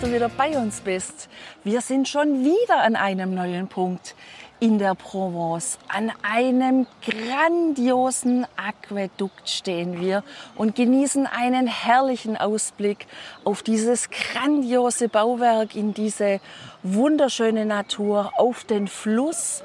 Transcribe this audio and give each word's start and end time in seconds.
Dass 0.00 0.08
du 0.08 0.14
wieder 0.14 0.28
bei 0.28 0.56
uns 0.56 0.80
bist. 0.80 1.28
Wir 1.64 1.80
sind 1.80 2.08
schon 2.08 2.44
wieder 2.44 2.82
an 2.82 2.94
einem 2.94 3.34
neuen 3.34 3.66
Punkt 3.66 4.14
in 4.60 4.78
der 4.78 4.94
Provence. 4.94 5.78
An 5.88 6.12
einem 6.22 6.86
grandiosen 7.02 8.46
Aquädukt 8.56 9.48
stehen 9.48 10.00
wir 10.00 10.22
und 10.54 10.76
genießen 10.76 11.26
einen 11.26 11.66
herrlichen 11.66 12.36
Ausblick 12.36 13.06
auf 13.44 13.64
dieses 13.64 14.08
grandiose 14.10 15.08
Bauwerk, 15.08 15.74
in 15.74 15.94
diese 15.94 16.40
wunderschöne 16.84 17.66
Natur, 17.66 18.32
auf 18.36 18.62
den 18.64 18.86
Fluss. 18.86 19.64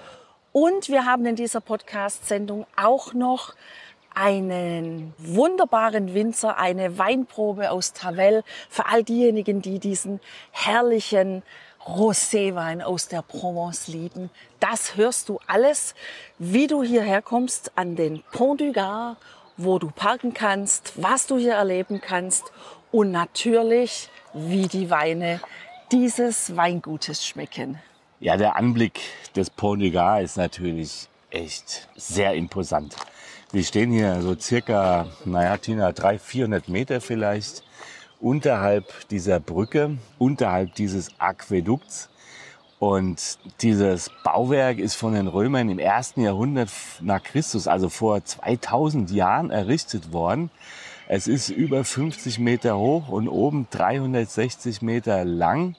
Und 0.51 0.89
wir 0.89 1.05
haben 1.05 1.27
in 1.27 1.35
dieser 1.35 1.61
Podcast-Sendung 1.61 2.65
auch 2.75 3.13
noch 3.13 3.53
einen 4.15 5.13
wunderbaren 5.17 6.13
Winzer, 6.13 6.57
eine 6.57 6.97
Weinprobe 6.97 7.71
aus 7.71 7.93
Tavel 7.93 8.43
für 8.69 8.87
all 8.87 9.03
diejenigen, 9.03 9.61
die 9.61 9.79
diesen 9.79 10.19
herrlichen 10.51 11.43
Roséwein 11.85 12.81
aus 12.81 13.07
der 13.07 13.21
Provence 13.21 13.87
lieben. 13.87 14.29
Das 14.59 14.95
hörst 14.95 15.29
du 15.29 15.39
alles, 15.47 15.95
wie 16.39 16.67
du 16.67 16.83
hierher 16.83 17.21
kommst 17.21 17.71
an 17.75 17.95
den 17.95 18.23
Pont 18.31 18.61
du 18.61 18.71
Gard, 18.71 19.17
wo 19.57 19.79
du 19.79 19.89
parken 19.91 20.33
kannst, 20.33 20.93
was 20.95 21.27
du 21.27 21.37
hier 21.37 21.53
erleben 21.53 22.01
kannst 22.01 22.45
und 22.91 23.11
natürlich, 23.11 24.09
wie 24.33 24.67
die 24.67 24.89
Weine 24.89 25.41
dieses 25.91 26.55
Weingutes 26.55 27.25
schmecken. 27.25 27.79
Ja, 28.19 28.37
der 28.37 28.55
Anblick 28.55 29.01
des 29.35 29.49
Pont 29.49 29.81
du 29.81 29.91
Gard 29.91 30.23
ist 30.23 30.37
natürlich 30.37 31.09
echt 31.29 31.87
sehr 31.95 32.33
imposant. 32.33 32.95
Wir 33.53 33.63
stehen 33.63 33.91
hier 33.91 34.19
so 34.23 34.35
circa, 34.35 35.05
naja, 35.25 35.57
Tina, 35.57 35.91
300, 35.91 36.19
400 36.19 36.69
Meter 36.69 37.01
vielleicht 37.01 37.61
unterhalb 38.19 39.07
dieser 39.09 39.39
Brücke, 39.39 39.99
unterhalb 40.17 40.73
dieses 40.73 41.11
Aquädukts. 41.19 42.09
Und 42.79 43.37
dieses 43.61 44.09
Bauwerk 44.23 44.79
ist 44.79 44.95
von 44.95 45.13
den 45.13 45.27
Römern 45.27 45.69
im 45.69 45.77
ersten 45.77 46.23
Jahrhundert 46.23 46.71
nach 46.99 47.21
Christus, 47.21 47.67
also 47.67 47.89
vor 47.89 48.25
2000 48.25 49.11
Jahren, 49.11 49.51
errichtet 49.51 50.11
worden. 50.11 50.49
Es 51.07 51.27
ist 51.27 51.49
über 51.49 51.83
50 51.83 52.39
Meter 52.39 52.79
hoch 52.79 53.07
und 53.09 53.27
oben 53.27 53.67
360 53.69 54.81
Meter 54.81 55.25
lang. 55.25 55.75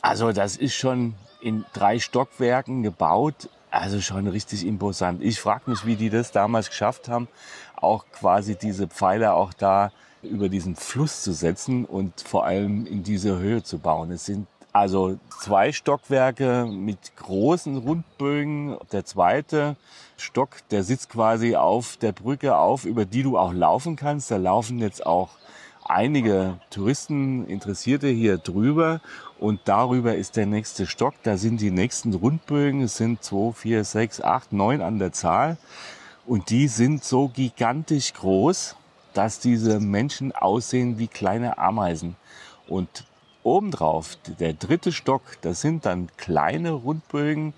Also 0.00 0.32
das 0.32 0.56
ist 0.56 0.74
schon 0.74 1.14
in 1.40 1.64
drei 1.72 2.00
Stockwerken 2.00 2.82
gebaut. 2.82 3.48
Also 3.72 4.02
schon 4.02 4.26
richtig 4.26 4.66
imposant. 4.66 5.22
Ich 5.22 5.40
frage 5.40 5.70
mich, 5.70 5.86
wie 5.86 5.96
die 5.96 6.10
das 6.10 6.30
damals 6.30 6.68
geschafft 6.68 7.08
haben, 7.08 7.26
auch 7.74 8.04
quasi 8.12 8.54
diese 8.54 8.86
Pfeiler 8.86 9.34
auch 9.34 9.54
da 9.54 9.92
über 10.22 10.50
diesen 10.50 10.76
Fluss 10.76 11.22
zu 11.22 11.32
setzen 11.32 11.86
und 11.86 12.20
vor 12.20 12.44
allem 12.44 12.84
in 12.84 13.02
diese 13.02 13.38
Höhe 13.38 13.62
zu 13.62 13.78
bauen. 13.78 14.10
Es 14.10 14.26
sind 14.26 14.46
also 14.74 15.18
zwei 15.40 15.72
Stockwerke 15.72 16.66
mit 16.66 17.16
großen 17.16 17.78
Rundbögen. 17.78 18.76
Der 18.92 19.06
zweite 19.06 19.76
Stock, 20.18 20.50
der 20.70 20.82
sitzt 20.82 21.08
quasi 21.08 21.56
auf 21.56 21.96
der 21.96 22.12
Brücke 22.12 22.58
auf, 22.58 22.84
über 22.84 23.06
die 23.06 23.22
du 23.22 23.38
auch 23.38 23.54
laufen 23.54 23.96
kannst. 23.96 24.30
Da 24.30 24.36
laufen 24.36 24.80
jetzt 24.80 25.06
auch 25.06 25.30
einige 25.84 26.58
Touristen, 26.70 27.46
Interessierte 27.46 28.08
hier 28.08 28.38
drüber. 28.38 29.00
Und 29.38 29.60
darüber 29.64 30.14
ist 30.14 30.36
der 30.36 30.46
nächste 30.46 30.86
Stock. 30.86 31.14
Da 31.22 31.36
sind 31.36 31.60
die 31.60 31.70
nächsten 31.70 32.14
Rundbögen. 32.14 32.82
Es 32.82 32.96
sind 32.96 33.22
zwei, 33.22 33.52
vier, 33.52 33.84
sechs, 33.84 34.20
acht, 34.20 34.52
neun 34.52 34.80
an 34.80 34.98
der 34.98 35.12
Zahl. 35.12 35.56
Und 36.26 36.50
die 36.50 36.68
sind 36.68 37.02
so 37.04 37.28
gigantisch 37.28 38.12
groß, 38.14 38.76
dass 39.14 39.40
diese 39.40 39.80
Menschen 39.80 40.32
aussehen 40.32 40.98
wie 40.98 41.08
kleine 41.08 41.58
Ameisen. 41.58 42.16
Und 42.68 43.04
obendrauf, 43.42 44.16
der 44.38 44.52
dritte 44.52 44.92
Stock, 44.92 45.22
das 45.42 45.60
sind 45.60 45.84
dann 45.84 46.08
kleine 46.16 46.72
Rundbögen, 46.72 47.54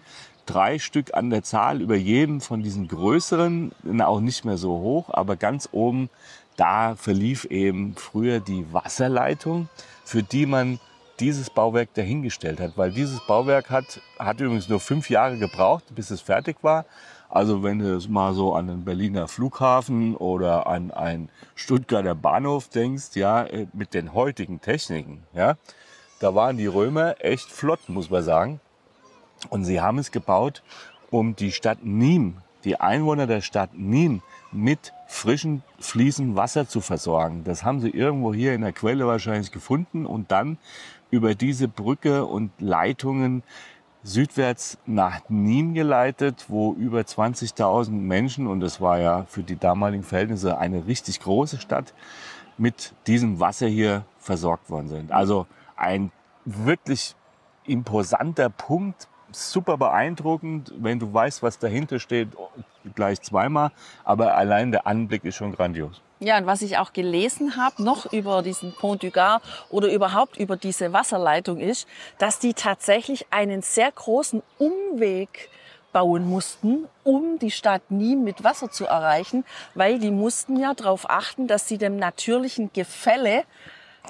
drei 0.46 0.78
Stück 0.78 1.14
an 1.14 1.30
der 1.30 1.42
Zahl, 1.42 1.80
über 1.80 1.96
jedem 1.96 2.41
von 2.41 2.62
diesen 2.62 2.88
größeren, 2.88 3.72
auch 4.00 4.20
nicht 4.20 4.44
mehr 4.44 4.56
so 4.56 4.70
hoch, 4.70 5.10
aber 5.10 5.36
ganz 5.36 5.68
oben, 5.72 6.10
da 6.56 6.94
verlief 6.94 7.44
eben 7.47 7.94
früher 7.97 8.41
die 8.41 8.72
Wasserleitung, 8.72 9.69
für 10.04 10.22
die 10.22 10.47
man 10.47 10.78
dieses 11.20 11.50
Bauwerk 11.50 11.94
dahingestellt 11.94 12.60
hat, 12.60 12.76
weil 12.76 12.91
dieses 12.91 13.20
Bauwerk 13.20 13.70
hat, 13.70 14.00
hat 14.19 14.41
übrigens 14.41 14.69
nur 14.69 14.81
fünf 14.81 15.10
Jahre 15.10 15.38
gebraucht, 15.38 15.84
bis 15.94 16.10
es 16.10 16.20
fertig 16.20 16.56
war. 16.62 16.87
Also 17.28 17.62
wenn 17.62 17.78
du 17.78 17.94
jetzt 17.94 18.09
mal 18.09 18.32
so 18.34 18.54
an 18.54 18.66
den 18.69 18.84
Berliner 18.84 19.28
Flughafen 19.28 20.16
oder 20.16 20.66
an 20.66 20.91
einen 20.91 21.31
Stuttgarter 21.54 22.15
Bahnhof 22.15 22.69
denkst, 22.69 23.15
ja, 23.15 23.47
mit 23.72 23.94
den 23.94 24.15
heutigen 24.15 24.60
Techniken, 24.60 25.25
ja, 25.34 25.56
da 26.21 26.34
waren 26.34 26.56
die 26.56 26.66
Römer 26.66 27.16
echt 27.19 27.50
flott, 27.50 27.88
muss 27.88 28.10
man 28.10 28.22
sagen. 28.22 28.60
Und 29.50 29.65
sie 29.65 29.81
haben 29.81 29.98
es 29.98 30.10
gebaut, 30.10 30.62
um 31.10 31.36
die 31.36 31.53
Stadt 31.53 31.78
Nîmes, 31.84 32.34
die 32.64 32.80
Einwohner 32.80 33.26
der 33.26 33.41
Stadt 33.41 33.70
Nîmes 33.75 34.20
mit 34.52 34.92
frischem, 35.06 35.62
fließendem 35.78 36.36
Wasser 36.36 36.69
zu 36.69 36.80
versorgen. 36.80 37.44
Das 37.44 37.64
haben 37.64 37.80
sie 37.80 37.91
irgendwo 37.91 38.32
hier 38.32 38.54
in 38.54 38.62
der 38.62 38.72
Quelle 38.72 39.06
wahrscheinlich 39.06 39.52
gefunden 39.52 40.06
und 40.06 40.30
dann 40.30 40.58
über 41.10 41.34
diese 41.34 41.69
Brücke 41.69 42.24
und 42.24 42.50
Leitungen 42.58 43.42
südwärts 44.03 44.78
nach 44.86 45.20
Nîmes 45.30 45.74
geleitet, 45.74 46.47
wo 46.48 46.74
über 46.74 47.00
20.000 47.00 47.91
Menschen, 47.91 48.47
und 48.47 48.60
das 48.60 48.80
war 48.80 48.98
ja 48.98 49.24
für 49.24 49.42
die 49.42 49.56
damaligen 49.56 50.03
Verhältnisse 50.03 50.58
eine 50.58 50.86
richtig 50.86 51.20
große 51.20 51.58
Stadt, 51.58 51.94
mit 52.58 52.94
diesem 53.06 53.41
Wasser 53.41 53.66
hier 53.66 54.04
versorgt 54.19 54.70
worden 54.70 54.88
sind. 54.88 55.12
Also 55.12 55.47
ein 55.76 56.12
wirklich 56.44 57.16
imposanter 57.64 58.50
Punkt, 58.50 59.08
super 59.34 59.77
beeindruckend, 59.77 60.72
wenn 60.78 60.99
du 60.99 61.12
weißt, 61.12 61.43
was 61.43 61.59
dahinter 61.59 61.99
steht, 61.99 62.28
gleich 62.95 63.21
zweimal, 63.22 63.71
aber 64.05 64.37
allein 64.37 64.72
der 64.72 64.87
Anblick 64.87 65.25
ist 65.25 65.37
schon 65.37 65.53
grandios. 65.53 66.00
Ja, 66.21 66.39
und 66.39 66.47
was 66.47 66.62
ich 66.62 66.78
auch 66.78 66.93
gelesen 66.93 67.56
habe, 67.56 67.83
noch 67.83 68.11
über 68.12 68.43
diesen 68.43 68.72
Pont 68.72 69.03
du 69.03 69.11
Gard 69.11 69.43
oder 69.69 69.93
überhaupt 69.93 70.37
über 70.37 70.56
diese 70.56 70.93
Wasserleitung 70.93 71.59
ist, 71.59 71.87
dass 72.19 72.39
die 72.39 72.55
tatsächlich 72.55 73.27
einen 73.31 73.62
sehr 73.62 73.91
großen 73.91 74.43
Umweg 74.59 75.51
bauen 75.93 76.28
mussten, 76.28 76.87
um 77.05 77.39
die 77.39 77.51
Stadt 77.51 77.83
Nîmes 77.91 78.25
mit 78.25 78.45
Wasser 78.45 78.71
zu 78.71 78.84
erreichen, 78.84 79.45
weil 79.75 79.99
die 79.99 80.11
mussten 80.11 80.59
ja 80.59 80.75
darauf 80.75 81.09
achten, 81.09 81.47
dass 81.47 81.69
sie 81.69 81.78
dem 81.78 81.97
natürlichen 81.97 82.71
Gefälle 82.72 83.45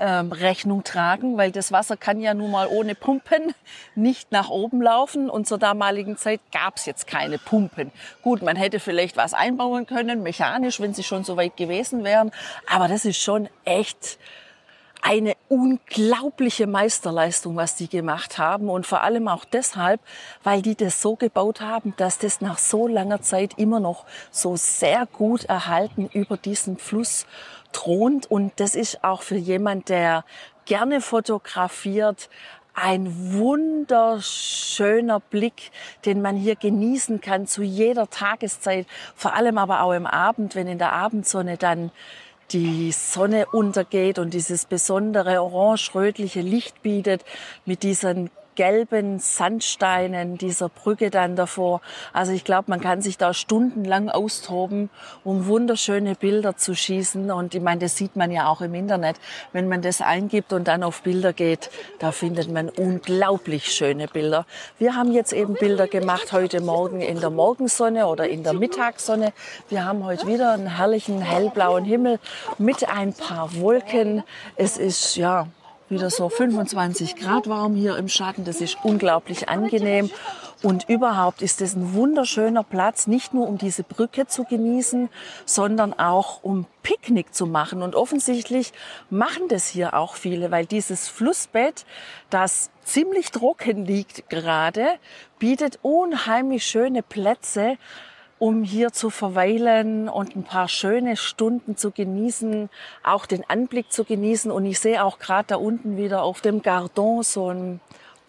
ähm, 0.01 0.33
Rechnung 0.33 0.85
tragen, 0.85 1.37
weil 1.37 1.53
das 1.53 1.71
Wasser 1.71 1.97
kann 1.97 2.21
ja 2.21 2.35
nun 2.35 2.51
mal 2.51 2.67
ohne 2.67 2.95
Pumpen 2.95 3.55
nicht 3.95 4.33
nach 4.33 4.49
oben 4.49 4.83
laufen. 4.83 5.31
Und 5.31 5.47
zur 5.47 5.59
damaligen 5.59 6.17
Zeit 6.17 6.41
gab 6.53 6.77
es 6.77 6.87
jetzt 6.87 7.07
keine 7.07 7.39
Pumpen. 7.39 7.93
Gut, 8.23 8.43
man 8.43 8.57
hätte 8.57 8.81
vielleicht 8.81 9.17
was 9.17 9.35
einbauen 9.35 9.87
können, 9.87 10.23
mechanisch, 10.23 10.81
wenn 10.81 10.95
sie 10.95 11.05
schon 11.05 11.25
so 11.25 11.37
weit 11.37 11.57
gewesen 11.57 12.05
wären, 12.05 12.33
aber 12.67 12.89
das 12.89 13.05
ist 13.05 13.21
schon 13.21 13.49
echt 13.65 14.19
eine 15.05 15.35
unglaubliche 15.51 16.67
Meisterleistung, 16.67 17.57
was 17.57 17.77
die 17.77 17.89
gemacht 17.89 18.39
haben. 18.39 18.71
Und 18.71 18.87
vor 18.87 19.03
allem 19.03 19.29
auch 19.29 19.45
deshalb, 19.45 20.01
weil 20.43 20.63
die 20.63 20.77
das 20.77 21.03
so 21.03 21.15
gebaut 21.15 21.61
haben, 21.61 21.93
dass 21.99 22.17
das 22.17 22.41
nach 22.41 22.57
so 22.57 22.89
langer 22.89 23.21
Zeit 23.21 23.53
immer 23.59 23.81
noch 23.81 24.07
so 24.31 24.57
sehr 24.57 25.05
gut 25.05 25.45
erhalten 25.45 26.09
über 26.11 26.39
diesen 26.39 26.79
Fluss 26.79 27.27
thront. 27.75 28.31
Und 28.31 28.53
das 28.57 28.75
ist 28.75 29.05
auch 29.05 29.21
für 29.23 29.37
jemand, 29.37 29.91
der 29.91 30.25
gerne 30.65 31.03
fotografiert, 31.03 32.31
ein 32.75 33.33
wunderschöner 33.35 35.21
Blick, 35.21 35.71
den 36.05 36.21
man 36.23 36.37
hier 36.37 36.57
genießen 36.57 37.21
kann 37.21 37.47
zu 37.47 37.63
jeder 37.63 38.11
Tageszeit, 38.11 38.87
vor 39.15 39.35
allem 39.35 39.59
aber 39.59 39.83
auch 39.83 39.93
im 39.93 40.07
Abend, 40.07 40.57
wenn 40.57 40.67
in 40.67 40.79
der 40.79 40.93
Abendsonne 40.93 41.57
dann 41.57 41.93
die 42.51 42.93
Sonne 42.93 43.47
untergeht 43.47 44.19
und 44.19 44.35
dieses 44.35 44.67
besondere 44.67 45.41
orange-rötliche 45.41 46.41
Licht 46.41 46.83
bietet 46.83 47.25
mit 47.65 47.83
diesen 47.85 48.31
gelben 48.55 49.19
Sandsteinen 49.19 50.39
dieser 50.39 50.69
Brücke 50.69 51.11
dann 51.11 51.37
davor. 51.37 51.81
Also 52.13 52.33
ich 52.33 52.45
glaube, 52.45 52.65
man 52.69 52.81
kann 52.81 53.03
sich 53.03 53.19
da 53.19 53.35
stundenlang 53.35 54.11
austoben, 54.11 54.91
um 55.25 55.47
wunderschöne 55.47 56.15
Bilder 56.15 56.57
zu 56.57 56.75
schießen. 56.75 57.31
Und 57.31 57.55
ich 57.55 57.63
meine, 57.63 57.81
das 57.81 57.97
sieht 57.97 58.17
man 58.17 58.31
ja 58.31 58.49
auch 58.49 58.61
im 58.61 58.75
Internet. 58.75 59.17
Wenn 59.53 59.69
man 59.69 59.83
das 59.83 60.01
eingibt 60.01 60.53
und 60.53 60.69
dann 60.69 60.83
auf 60.83 61.03
Bilder 61.03 61.33
geht, 61.33 61.71
da 61.99 62.13
findet 62.13 62.51
man 62.51 62.69
unglaublich 62.69 63.73
schöne 63.73 64.09
Bilder. 64.09 64.47
Wir 64.79 64.95
haben 64.95 65.13
jetzt 65.13 65.33
eben 65.33 65.55
Bilder 65.55 65.87
gemacht 65.87 66.33
heute 66.33 66.61
Morgen 66.61 67.01
in 67.01 67.21
der 67.21 67.31
Morgensonne 67.31 68.07
oder 68.07 68.29
in 68.29 68.43
der 68.43 68.53
Mittagssonne. 68.53 69.33
Wir 69.69 69.85
haben 69.85 70.05
heute 70.05 70.27
wieder 70.27 70.53
einen 70.53 70.77
herrlichen 70.77 71.21
hellblauen 71.21 71.85
Himmel 71.85 72.19
mit 72.59 72.89
ein 72.89 73.13
paar 73.13 73.55
Wolken. 73.57 74.23
Es 74.57 74.79
ist 74.79 75.17
ja 75.17 75.49
wieder 75.89 76.11
so 76.11 76.29
25 76.29 77.17
Grad 77.17 77.49
warm 77.49 77.75
hier 77.75 77.97
im 77.97 78.09
Schatten. 78.09 78.45
Das 78.45 78.61
ist 78.61 78.79
unglaublich 78.83 79.49
angenehm. 79.49 80.11
Und 80.63 80.89
überhaupt 80.89 81.43
ist 81.43 81.61
es 81.61 81.75
ein 81.77 81.93
wunderschöner 81.93 82.63
Platz, 82.63 83.07
nicht 83.07 83.35
nur 83.35 83.47
um 83.47 83.59
diese 83.59 83.83
Brücke 83.83 84.27
zu 84.27 84.45
genießen, 84.45 85.11
sondern 85.45 85.93
auch 85.93 86.43
um 86.43 86.65
Picknick 86.83 87.35
zu 87.35 87.47
machen. 87.47 87.83
Und 87.83 87.95
offensichtlich 87.95 88.73
machen 89.11 89.49
das 89.49 89.69
hier 89.69 89.93
auch 89.93 90.15
viele, 90.15 90.51
weil 90.51 90.65
dieses 90.65 91.09
Flussbett, 91.09 91.85
das 92.31 92.71
ziemlich 92.83 93.31
trocken 93.31 93.85
liegt 93.85 94.31
gerade, 94.31 94.87
bietet 95.39 95.81
unheimlich 95.83 96.65
schöne 96.65 97.03
Plätze, 97.03 97.77
um 98.45 98.63
hier 98.63 98.93
zu 98.93 99.09
verweilen 99.09 100.07
und 100.07 100.37
ein 100.37 100.45
paar 100.45 100.69
schöne 100.69 101.17
Stunden 101.17 101.79
zu 101.79 101.93
genießen, 101.93 102.69
auch 103.03 103.25
den 103.25 103.43
Anblick 103.49 103.91
zu 103.91 104.05
genießen. 104.05 104.51
Und 104.51 104.67
ich 104.67 104.81
sehe 104.81 105.03
auch 105.03 105.19
gerade 105.19 105.47
da 105.47 105.57
unten 105.57 105.97
wieder 105.97 106.23
auf 106.23 106.43
dem 106.43 106.61
Gardon 106.61 107.23
so 107.23 107.51
ein 107.51 107.81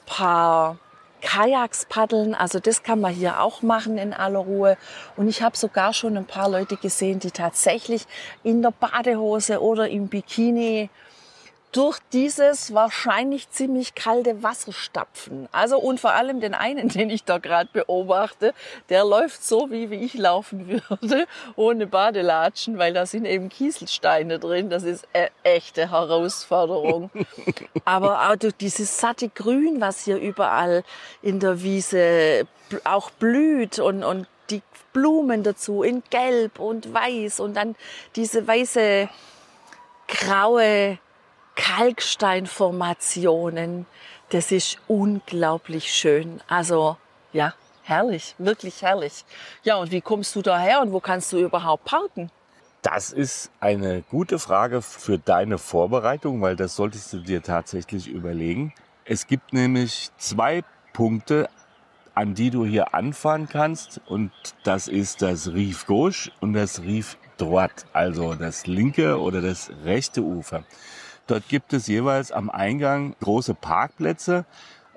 paar 0.05 0.77
Kajaks 1.19 1.87
paddeln. 1.89 2.33
Also 2.33 2.59
das 2.59 2.81
kann 2.81 3.01
man 3.01 3.13
hier 3.13 3.41
auch 3.41 3.61
machen 3.61 3.97
in 3.97 4.13
aller 4.13 4.39
Ruhe. 4.39 4.77
Und 5.17 5.27
ich 5.27 5.41
habe 5.41 5.57
sogar 5.57 5.91
schon 5.91 6.15
ein 6.15 6.25
paar 6.25 6.49
Leute 6.49 6.77
gesehen, 6.77 7.19
die 7.19 7.31
tatsächlich 7.31 8.05
in 8.41 8.61
der 8.61 8.71
Badehose 8.71 9.61
oder 9.61 9.89
im 9.89 10.07
Bikini 10.07 10.89
durch 11.75 11.99
dieses 12.13 12.73
wahrscheinlich 12.73 13.49
ziemlich 13.49 13.95
kalte 13.95 14.43
Wasser 14.43 14.71
stapfen. 14.71 15.49
Also 15.51 15.77
und 15.77 15.99
vor 15.99 16.13
allem 16.13 16.39
den 16.39 16.53
einen, 16.53 16.87
den 16.89 17.09
ich 17.09 17.25
da 17.25 17.37
gerade 17.37 17.69
beobachte, 17.73 18.53
der 18.87 19.03
läuft 19.03 19.43
so, 19.43 19.69
wie, 19.71 19.89
wie 19.89 20.05
ich 20.05 20.13
laufen 20.13 20.69
würde, 20.69 21.27
ohne 21.57 21.85
Badelatschen, 21.85 22.77
weil 22.77 22.93
da 22.93 23.05
sind 23.05 23.25
eben 23.25 23.49
Kieselsteine 23.49 24.39
drin. 24.39 24.69
Das 24.69 24.83
ist 24.83 25.05
eine 25.11 25.29
echte 25.43 25.91
Herausforderung. 25.91 27.11
Aber 27.85 28.29
auch 28.29 28.37
durch 28.37 28.55
dieses 28.55 28.97
satte 28.97 29.27
Grün, 29.27 29.81
was 29.81 30.05
hier 30.05 30.17
überall 30.17 30.85
in 31.21 31.41
der 31.41 31.61
Wiese 31.61 32.47
auch 32.85 33.09
blüht 33.11 33.79
und, 33.79 34.05
und 34.05 34.27
die 34.49 34.61
Blumen 34.93 35.43
dazu 35.43 35.83
in 35.83 36.03
Gelb 36.09 36.57
und 36.57 36.93
Weiß 36.93 37.41
und 37.41 37.55
dann 37.55 37.75
diese 38.15 38.47
weiße 38.47 39.09
graue 40.07 40.99
Kalksteinformationen. 41.55 43.85
Das 44.29 44.51
ist 44.51 44.77
unglaublich 44.87 45.93
schön. 45.93 46.41
Also 46.47 46.97
ja, 47.33 47.53
herrlich, 47.83 48.35
wirklich 48.37 48.81
herrlich. 48.81 49.25
Ja, 49.63 49.77
und 49.77 49.91
wie 49.91 50.01
kommst 50.01 50.35
du 50.35 50.41
daher 50.41 50.81
und 50.81 50.91
wo 50.91 50.99
kannst 50.99 51.31
du 51.31 51.37
überhaupt 51.37 51.85
parken? 51.85 52.29
Das 52.81 53.11
ist 53.11 53.49
eine 53.59 54.03
gute 54.03 54.37
Frage 54.37 54.81
für 54.81 55.17
deine 55.17 55.57
Vorbereitung, 55.57 56.41
weil 56.41 56.55
das 56.55 56.75
solltest 56.75 57.11
du 57.13 57.19
dir 57.19 57.41
tatsächlich 57.41 58.07
überlegen. 58.07 58.73
Es 59.05 59.25
gibt 59.25 59.53
nämlich 59.53 60.11
zwei 60.17 60.63
Punkte, 60.93 61.49
an 62.13 62.35
die 62.35 62.51
du 62.51 62.63
hier 62.63 62.93
anfahren 62.93 63.49
kannst 63.49 64.01
und 64.05 64.31
das 64.63 64.87
ist 64.87 65.21
das 65.21 65.51
Rief 65.51 65.85
Gauche 65.85 66.31
und 66.41 66.53
das 66.53 66.81
Rief 66.81 67.17
Droite, 67.37 67.85
also 67.91 68.35
das 68.35 68.67
linke 68.67 69.19
oder 69.19 69.41
das 69.41 69.69
rechte 69.83 70.21
Ufer. 70.21 70.63
Dort 71.27 71.47
gibt 71.47 71.73
es 71.73 71.87
jeweils 71.87 72.31
am 72.31 72.49
Eingang 72.49 73.15
große 73.21 73.55
Parkplätze. 73.55 74.45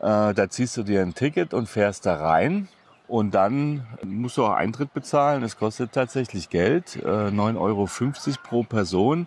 Äh, 0.01 0.35
da 0.35 0.49
ziehst 0.49 0.77
du 0.77 0.83
dir 0.83 1.03
ein 1.03 1.15
Ticket 1.15 1.55
und 1.55 1.69
fährst 1.69 2.07
da 2.07 2.17
rein. 2.17 2.69
Und 3.07 3.35
dann 3.35 3.87
musst 4.05 4.37
du 4.37 4.45
auch 4.45 4.53
Eintritt 4.53 4.93
bezahlen. 4.93 5.43
Es 5.43 5.57
kostet 5.57 5.93
tatsächlich 5.93 6.51
Geld, 6.51 6.97
äh, 6.97 7.31
9,50 7.31 7.57
Euro 7.59 7.89
pro 8.43 8.63
Person. 8.63 9.27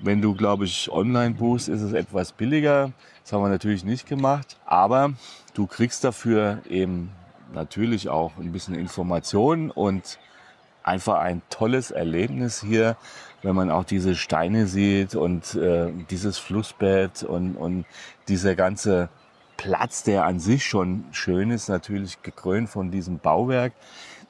Wenn 0.00 0.20
du, 0.20 0.34
glaube 0.34 0.64
ich, 0.64 0.90
online 0.90 1.34
buchst, 1.34 1.68
ist 1.68 1.80
es 1.80 1.92
etwas 1.92 2.32
billiger. 2.32 2.92
Das 3.22 3.32
haben 3.32 3.42
wir 3.42 3.48
natürlich 3.48 3.84
nicht 3.84 4.08
gemacht. 4.08 4.58
Aber 4.66 5.12
du 5.54 5.66
kriegst 5.66 6.02
dafür 6.02 6.58
eben 6.68 7.12
natürlich 7.54 8.08
auch 8.08 8.36
ein 8.38 8.50
bisschen 8.50 8.74
Informationen 8.74 9.70
und 9.70 10.18
einfach 10.82 11.18
ein 11.20 11.42
tolles 11.50 11.90
Erlebnis 11.90 12.60
hier, 12.60 12.96
wenn 13.42 13.54
man 13.54 13.70
auch 13.70 13.84
diese 13.84 14.14
Steine 14.14 14.66
sieht 14.66 15.14
und 15.14 15.54
äh, 15.54 15.92
dieses 16.10 16.38
Flussbett 16.38 17.22
und, 17.22 17.56
und 17.56 17.84
dieser 18.28 18.54
ganze 18.54 19.08
Platz, 19.56 20.02
der 20.02 20.24
an 20.24 20.40
sich 20.40 20.64
schon 20.64 21.04
schön 21.12 21.50
ist, 21.50 21.68
natürlich 21.68 22.22
gekrönt 22.22 22.68
von 22.68 22.90
diesem 22.90 23.18
Bauwerk. 23.18 23.72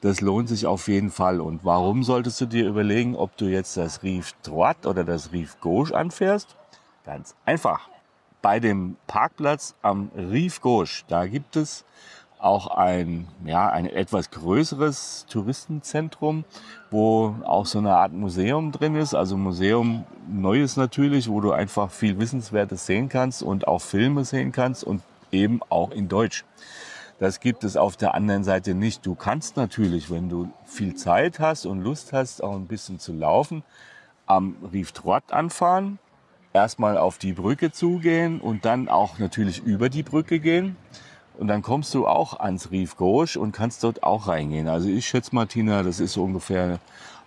Das 0.01 0.21
lohnt 0.21 0.47
sich 0.47 0.67
auf 0.67 0.87
jeden 0.87 1.09
Fall. 1.09 1.41
Und 1.41 1.65
warum 1.65 2.03
solltest 2.03 2.39
du 2.41 2.45
dir 2.45 2.67
überlegen, 2.67 3.15
ob 3.15 3.35
du 3.37 3.45
jetzt 3.45 3.77
das 3.77 4.03
Rief 4.03 4.33
Droite 4.43 4.87
oder 4.87 5.03
das 5.03 5.31
Rief 5.31 5.59
Gauche 5.59 5.95
anfährst? 5.95 6.55
Ganz 7.05 7.35
einfach. 7.45 7.89
Bei 8.41 8.59
dem 8.59 8.95
Parkplatz 9.07 9.75
am 9.81 10.11
Rief 10.15 10.61
Gauche, 10.61 11.03
da 11.07 11.25
gibt 11.25 11.55
es 11.55 11.83
auch 12.39 12.67
ein, 12.67 13.27
ja, 13.45 13.69
ein 13.69 13.85
etwas 13.85 14.29
größeres 14.31 15.25
Touristenzentrum, 15.29 16.45
wo 16.91 17.35
auch 17.43 17.65
so 17.65 17.79
eine 17.79 17.95
Art 17.95 18.13
Museum 18.13 18.71
drin 18.71 18.95
ist. 18.95 19.13
Also 19.13 19.37
Museum 19.37 20.05
Neues 20.27 20.77
natürlich, 20.77 21.29
wo 21.29 21.41
du 21.41 21.51
einfach 21.51 21.91
viel 21.91 22.19
Wissenswertes 22.19 22.85
sehen 22.85 23.09
kannst 23.09 23.41
und 23.41 23.67
auch 23.67 23.81
Filme 23.81 24.25
sehen 24.25 24.51
kannst 24.51 24.83
und 24.83 25.01
eben 25.31 25.61
auch 25.69 25.91
in 25.91 26.07
Deutsch. 26.07 26.45
Das 27.19 27.39
gibt 27.39 27.63
es 27.63 27.77
auf 27.77 27.97
der 27.97 28.13
anderen 28.13 28.43
Seite 28.43 28.75
nicht. 28.75 29.05
Du 29.05 29.15
kannst 29.15 29.57
natürlich, 29.57 30.11
wenn 30.11 30.29
du 30.29 30.51
viel 30.65 30.95
Zeit 30.95 31.39
hast 31.39 31.65
und 31.65 31.81
Lust 31.81 32.13
hast, 32.13 32.43
auch 32.43 32.53
ein 32.53 32.67
bisschen 32.67 32.99
zu 32.99 33.11
laufen, 33.13 33.63
am 34.27 34.55
Rief 34.71 34.91
Trott 34.91 35.31
anfahren, 35.31 35.97
erstmal 36.53 36.97
auf 36.97 37.17
die 37.17 37.33
Brücke 37.33 37.71
zugehen 37.71 38.39
und 38.39 38.65
dann 38.65 38.87
auch 38.87 39.17
natürlich 39.17 39.63
über 39.63 39.89
die 39.89 40.03
Brücke 40.03 40.39
gehen. 40.39 40.75
Und 41.37 41.47
dann 41.47 41.61
kommst 41.61 41.93
du 41.93 42.07
auch 42.07 42.39
ans 42.39 42.71
Rief 42.71 42.97
Gauche 42.97 43.39
und 43.39 43.51
kannst 43.51 43.83
dort 43.83 44.01
auch 44.01 44.27
reingehen. 44.27 44.67
Also 44.67 44.89
ich 44.89 45.07
schätze, 45.07 45.35
Martina, 45.35 45.83
das 45.83 45.99
ist 45.99 46.17
ungefähr 46.17 46.79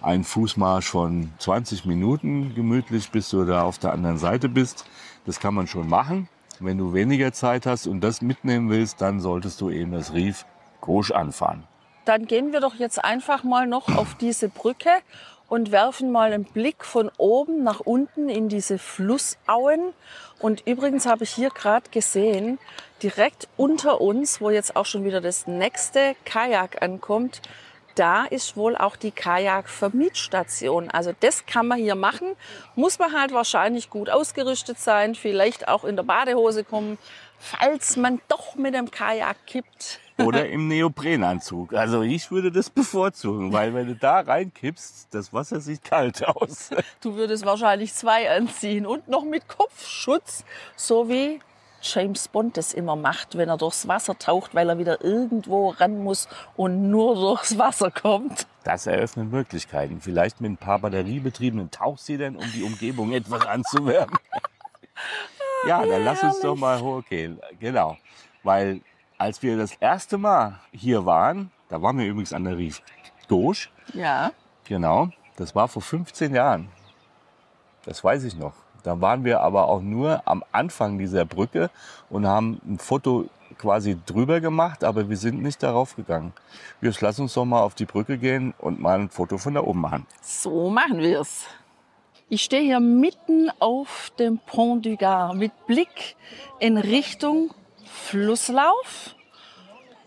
ein 0.03 0.25
Fußmarsch 0.25 0.87
von 0.87 1.31
20 1.39 1.85
Minuten 1.85 2.55
gemütlich, 2.55 3.11
bis 3.11 3.31
du 3.31 3.45
da 3.45 3.63
auf 3.63 3.79
der 3.79 3.93
anderen 3.93 4.19
Seite 4.19 4.49
bist. 4.49 4.85
Das 5.27 5.39
kann 5.39 5.55
man 5.55 5.69
schon 5.69 5.89
machen. 5.89 6.29
Wenn 6.59 6.77
du 6.77 6.93
weniger 6.93 7.33
Zeit 7.33 7.67
hast 7.67 7.87
und 7.87 8.01
das 8.01 8.21
mitnehmen 8.21 8.69
willst, 8.69 9.01
dann 9.01 9.21
solltest 9.21 9.61
du 9.61 9.71
eben 9.71 9.93
das 9.93 10.13
Rief 10.13 10.45
Gauche 10.81 11.15
anfahren. 11.15 11.65
Dann 12.05 12.27
gehen 12.27 12.53
wir 12.53 12.61
doch 12.61 12.75
jetzt 12.75 13.03
einfach 13.03 13.45
mal 13.45 13.67
noch 13.67 13.97
auf 13.97 14.17
diese 14.17 14.49
Brücke 14.49 14.91
und 15.51 15.73
werfen 15.73 16.13
mal 16.13 16.33
einen 16.33 16.45
Blick 16.45 16.85
von 16.85 17.11
oben 17.19 17.65
nach 17.65 17.81
unten 17.81 18.29
in 18.29 18.49
diese 18.49 18.79
Flussauen. 18.79 19.93
Und 20.39 20.67
übrigens 20.67 21.07
habe 21.07 21.25
ich 21.25 21.31
hier 21.31 21.51
gerade 21.51 21.91
gesehen, 21.91 22.59
direkt 23.03 23.49
unter 23.57 24.01
uns, 24.01 24.41
wo 24.41 24.49
jetzt 24.51 24.77
auch 24.77 24.87
schon 24.87 25.05
wieder 25.05 25.21
das 25.21 25.49
nächste 25.49 26.15
Kajak 26.25 26.81
ankommt, 26.83 27.43
da 27.97 28.27
ist 28.27 28.57
wohl 28.57 28.77
auch 28.77 28.95
die 28.95 29.11
Kajak-Vermietstation. 29.11 30.89
Also 30.89 31.13
das 31.19 31.45
kann 31.47 31.67
man 31.67 31.79
hier 31.79 31.97
machen. 31.97 32.37
Muss 32.77 33.01
man 33.01 33.13
halt 33.13 33.35
wahrscheinlich 33.35 33.91
gut 33.91 34.09
ausgerüstet 34.09 34.79
sein, 34.79 35.17
vielleicht 35.17 35.67
auch 35.67 35.85
in 35.85 35.97
der 35.97 36.05
Badehose 36.05 36.63
kommen, 36.63 36.97
falls 37.41 37.97
man 37.97 38.21
doch 38.29 38.55
mit 38.55 38.75
dem 38.75 38.93
Kajak 38.93 39.45
kippt. 39.47 39.99
Oder 40.27 40.49
im 40.49 40.69
Neoprenanzug. 40.69 41.75
Also 41.75 42.03
ich 42.03 42.31
würde 42.31 42.53
das 42.53 42.71
bevorzugen, 42.71 43.53
weil 43.53 43.75
wenn 43.75 43.87
du 43.87 43.95
da 43.95 44.21
reinkippst, 44.21 45.09
das 45.13 45.33
Wasser 45.33 45.61
sieht 45.61 45.85
kalt 45.85 46.27
aus. 46.27 46.71
Du 47.01 47.17
würdest 47.17 47.45
wahrscheinlich 47.45 47.95
zwei 47.95 48.31
anziehen 48.31 48.87
und 48.87 49.09
noch 49.09 49.25
mit 49.25 49.49
Kopfschutz, 49.49 50.45
so 50.77 51.09
wie 51.09 51.41
James 51.83 52.29
Bond 52.29 52.57
das 52.57 52.75
immer 52.75 52.97
macht, 52.97 53.37
wenn 53.39 53.49
er 53.49 53.57
durchs 53.57 53.89
Wasser 53.89 54.19
taucht, 54.19 54.55
weil 54.55 54.69
er 54.69 54.79
wieder 54.79 55.03
irgendwo 55.03 55.71
ran 55.71 56.03
muss 56.03 56.29
und 56.57 56.91
nur 56.91 57.15
durchs 57.15 57.59
Wasser 57.59 57.91
kommt. 57.91 58.47
Das 58.65 58.87
eröffnet 58.87 59.31
Möglichkeiten. 59.31 60.01
Vielleicht 60.01 60.41
mit 60.41 60.53
ein 60.53 60.57
paar 60.59 60.79
batteriebetriebenen 60.79 61.71
Tauchsiedern, 61.71 62.37
um 62.37 62.53
die 62.53 62.63
Umgebung 62.63 63.13
etwas 63.13 63.47
anzuwärmen. 63.47 64.15
ja, 65.67 65.85
dann 65.85 66.05
lass 66.05 66.23
uns 66.23 66.41
doch 66.41 66.57
mal 66.57 66.81
hochgehen. 66.81 67.41
Genau. 67.59 67.97
Weil 68.43 68.83
als 69.21 69.43
wir 69.43 69.59
das 69.59 69.75
erste 69.75 70.17
Mal 70.17 70.61
hier 70.73 71.05
waren, 71.05 71.51
da 71.69 71.83
waren 71.83 71.99
wir 71.99 72.07
übrigens 72.07 72.33
an 72.33 72.45
der 72.45 72.57
Rief 72.57 72.81
Dosch. 73.29 73.71
Ja. 73.93 74.33
Genau. 74.65 75.11
Das 75.37 75.55
war 75.55 75.69
vor 75.69 75.83
15 75.83 76.35
Jahren. 76.35 76.69
Das 77.85 78.03
weiß 78.03 78.25
ich 78.25 78.35
noch. 78.37 78.55
Da 78.83 78.99
waren 79.03 79.25
wir 79.25 79.41
aber 79.41 79.69
auch 79.69 79.83
nur 79.83 80.23
am 80.25 80.43
Anfang 80.53 80.99
dieser 80.99 81.27
Brücke 81.27 81.71
und 82.09 82.27
haben 82.27 82.63
ein 82.67 82.79
Foto 82.79 83.27
quasi 83.59 83.99
drüber 84.07 84.41
gemacht, 84.41 84.85
aber 84.85 85.11
wir 85.11 85.19
sind 85.19 85.43
nicht 85.43 85.63
darauf 85.63 85.97
gegangen. 85.97 86.33
Jetzt 86.81 87.03
lass 87.03 87.21
uns 87.21 87.35
doch 87.35 87.45
mal 87.45 87.61
auf 87.61 87.75
die 87.75 87.85
Brücke 87.85 88.17
gehen 88.17 88.55
und 88.57 88.81
mal 88.81 88.99
ein 88.99 89.11
Foto 89.11 89.37
von 89.37 89.53
da 89.53 89.61
oben 89.61 89.83
machen. 89.83 90.07
So 90.23 90.71
machen 90.71 90.99
wir 90.99 91.21
es. 91.21 91.45
Ich 92.31 92.43
stehe 92.43 92.63
hier 92.63 92.81
mitten 92.81 93.51
auf 93.59 94.13
dem 94.19 94.39
Pont 94.39 94.87
du 94.87 94.97
Gard 94.97 95.37
mit 95.37 95.53
Blick 95.67 96.17
in 96.59 96.79
Richtung 96.79 97.51
Flusslauf. 97.93 99.15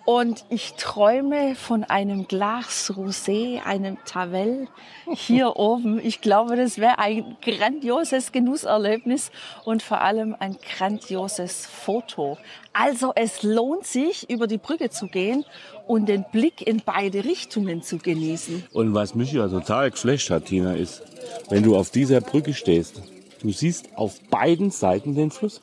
Und 0.05 0.43
ich 0.49 0.73
träume 0.73 1.55
von 1.55 1.85
einem 1.85 2.27
Glas 2.27 2.91
Rosé, 2.93 3.63
einem 3.63 3.97
Tavel 4.03 4.67
hier 5.15 5.55
oben. 5.55 5.97
Ich 6.03 6.19
glaube, 6.19 6.57
das 6.57 6.77
wäre 6.77 6.99
ein 6.99 7.37
grandioses 7.41 8.33
Genusserlebnis 8.33 9.31
und 9.63 9.81
vor 9.81 10.01
allem 10.01 10.35
ein 10.37 10.57
grandioses 10.77 11.65
Foto. 11.65 12.37
Also 12.73 13.13
es 13.15 13.43
lohnt 13.43 13.85
sich, 13.85 14.29
über 14.29 14.47
die 14.47 14.57
Brücke 14.57 14.89
zu 14.89 15.07
gehen 15.07 15.45
und 15.87 16.09
den 16.09 16.25
Blick 16.33 16.67
in 16.67 16.81
beide 16.85 17.23
Richtungen 17.23 17.81
zu 17.81 17.97
genießen. 17.97 18.65
Und 18.73 18.93
was 18.93 19.15
mich 19.15 19.31
ja 19.31 19.47
total 19.47 19.91
geflasht 19.91 20.29
hat, 20.31 20.45
Tina, 20.45 20.75
ist, 20.75 21.01
wenn 21.49 21.63
du 21.63 21.77
auf 21.77 21.91
dieser 21.91 22.19
Brücke 22.19 22.53
stehst, 22.53 23.01
du 23.41 23.51
siehst 23.51 23.87
auf 23.95 24.19
beiden 24.29 24.69
Seiten 24.69 25.15
den 25.15 25.31
Fluss. 25.31 25.61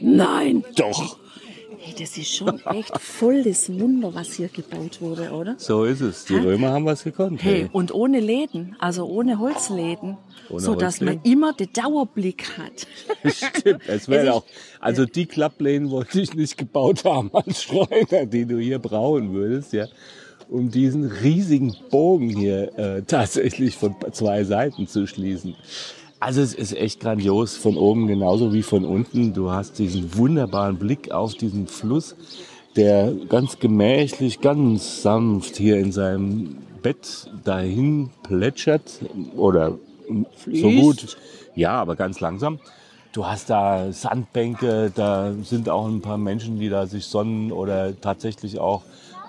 Nein. 0.00 0.64
Doch. 0.74 1.18
Hey, 1.84 1.94
das 1.98 2.16
ist 2.16 2.34
schon 2.34 2.62
echt 2.64 2.98
voll 2.98 3.42
das 3.42 3.68
Wunder, 3.78 4.14
was 4.14 4.32
hier 4.32 4.48
gebaut 4.48 5.02
wurde, 5.02 5.30
oder? 5.30 5.54
So 5.58 5.84
ist 5.84 6.00
es. 6.00 6.24
Die 6.24 6.34
Römer 6.34 6.70
haben 6.70 6.86
was 6.86 7.04
gekonnt. 7.04 7.44
Hey, 7.44 7.68
und 7.72 7.92
ohne 7.92 8.20
Läden, 8.20 8.74
also 8.78 9.04
ohne 9.04 9.38
Holzläden, 9.38 10.16
Ohne 10.48 10.60
so 10.60 10.76
dass 10.76 11.02
man 11.02 11.20
immer 11.24 11.52
den 11.52 11.68
Dauerblick 11.74 12.56
hat. 12.56 12.86
Stimmt, 13.30 13.82
es 13.86 14.08
wäre 14.08 14.28
Also 14.28 14.32
auch. 14.32 14.44
Also 14.80 15.04
die 15.04 15.26
Klapplehnen 15.26 15.90
wollte 15.90 16.22
ich 16.22 16.32
nicht 16.32 16.56
gebaut 16.56 17.04
haben 17.04 17.30
als 17.34 17.64
Schreiner, 17.64 18.24
die 18.24 18.46
du 18.46 18.58
hier 18.58 18.78
brauchen 18.78 19.34
würdest, 19.34 19.74
ja, 19.74 19.86
um 20.48 20.70
diesen 20.70 21.04
riesigen 21.04 21.76
Bogen 21.90 22.30
hier 22.30 22.78
äh, 22.78 23.02
tatsächlich 23.02 23.76
von 23.76 23.94
zwei 24.12 24.44
Seiten 24.44 24.86
zu 24.86 25.06
schließen. 25.06 25.54
Also 26.24 26.40
es 26.40 26.54
ist 26.54 26.74
echt 26.74 27.00
grandios 27.00 27.54
von 27.54 27.76
oben 27.76 28.06
genauso 28.06 28.54
wie 28.54 28.62
von 28.62 28.86
unten. 28.86 29.34
Du 29.34 29.50
hast 29.50 29.78
diesen 29.78 30.16
wunderbaren 30.16 30.78
Blick 30.78 31.10
auf 31.10 31.34
diesen 31.34 31.66
Fluss, 31.66 32.16
der 32.76 33.12
ganz 33.28 33.58
gemächlich, 33.58 34.40
ganz 34.40 35.02
sanft 35.02 35.56
hier 35.56 35.76
in 35.76 35.92
seinem 35.92 36.56
Bett 36.82 37.30
dahin 37.44 38.08
plätschert 38.22 39.00
oder 39.36 39.76
so 40.50 40.70
gut. 40.70 41.18
Ja, 41.56 41.72
aber 41.72 41.94
ganz 41.94 42.20
langsam. 42.20 42.58
Du 43.12 43.26
hast 43.26 43.50
da 43.50 43.92
Sandbänke, 43.92 44.92
da 44.94 45.34
sind 45.42 45.68
auch 45.68 45.86
ein 45.86 46.00
paar 46.00 46.16
Menschen, 46.16 46.58
die 46.58 46.70
da 46.70 46.86
sich 46.86 47.04
sonnen 47.04 47.52
oder 47.52 48.00
tatsächlich 48.00 48.58
auch 48.58 48.80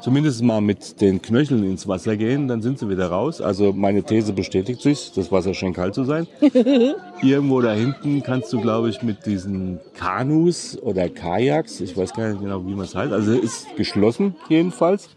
zumindest 0.05 0.43
mal 0.43 0.62
mit 0.62 1.01
den 1.01 1.19
Knöcheln 1.19 1.63
ins 1.63 1.88
Wasser 1.88 2.15
gehen, 2.15 2.47
dann 2.47 2.62
sind 2.62 2.77
sie 2.77 2.88
wieder 2.88 3.07
raus. 3.07 3.41
Also 3.41 3.74
meine 3.74 4.03
These 4.03 4.33
bestätigt 4.33 4.79
sich, 4.79 5.12
das 5.15 5.31
Wasser 5.31 5.55
scheint 5.55 5.75
kalt 5.75 5.95
zu 5.95 6.03
sein. 6.03 6.27
Irgendwo 7.24 7.59
da 7.59 7.74
hinten 7.74 8.21
kannst 8.21 8.53
du, 8.53 8.62
glaube 8.62 8.91
ich, 8.91 9.01
mit 9.01 9.25
diesen 9.25 9.79
Kanus 9.95 10.77
oder 10.79 11.09
Kajaks, 11.09 11.81
ich 11.81 11.97
weiß 11.97 12.13
gar 12.13 12.29
nicht 12.29 12.39
genau, 12.39 12.63
wie 12.67 12.75
man 12.75 12.85
es 12.85 12.93
heißt, 12.93 13.12
also 13.12 13.31
ist 13.31 13.75
geschlossen 13.77 14.35
jedenfalls. 14.47 15.09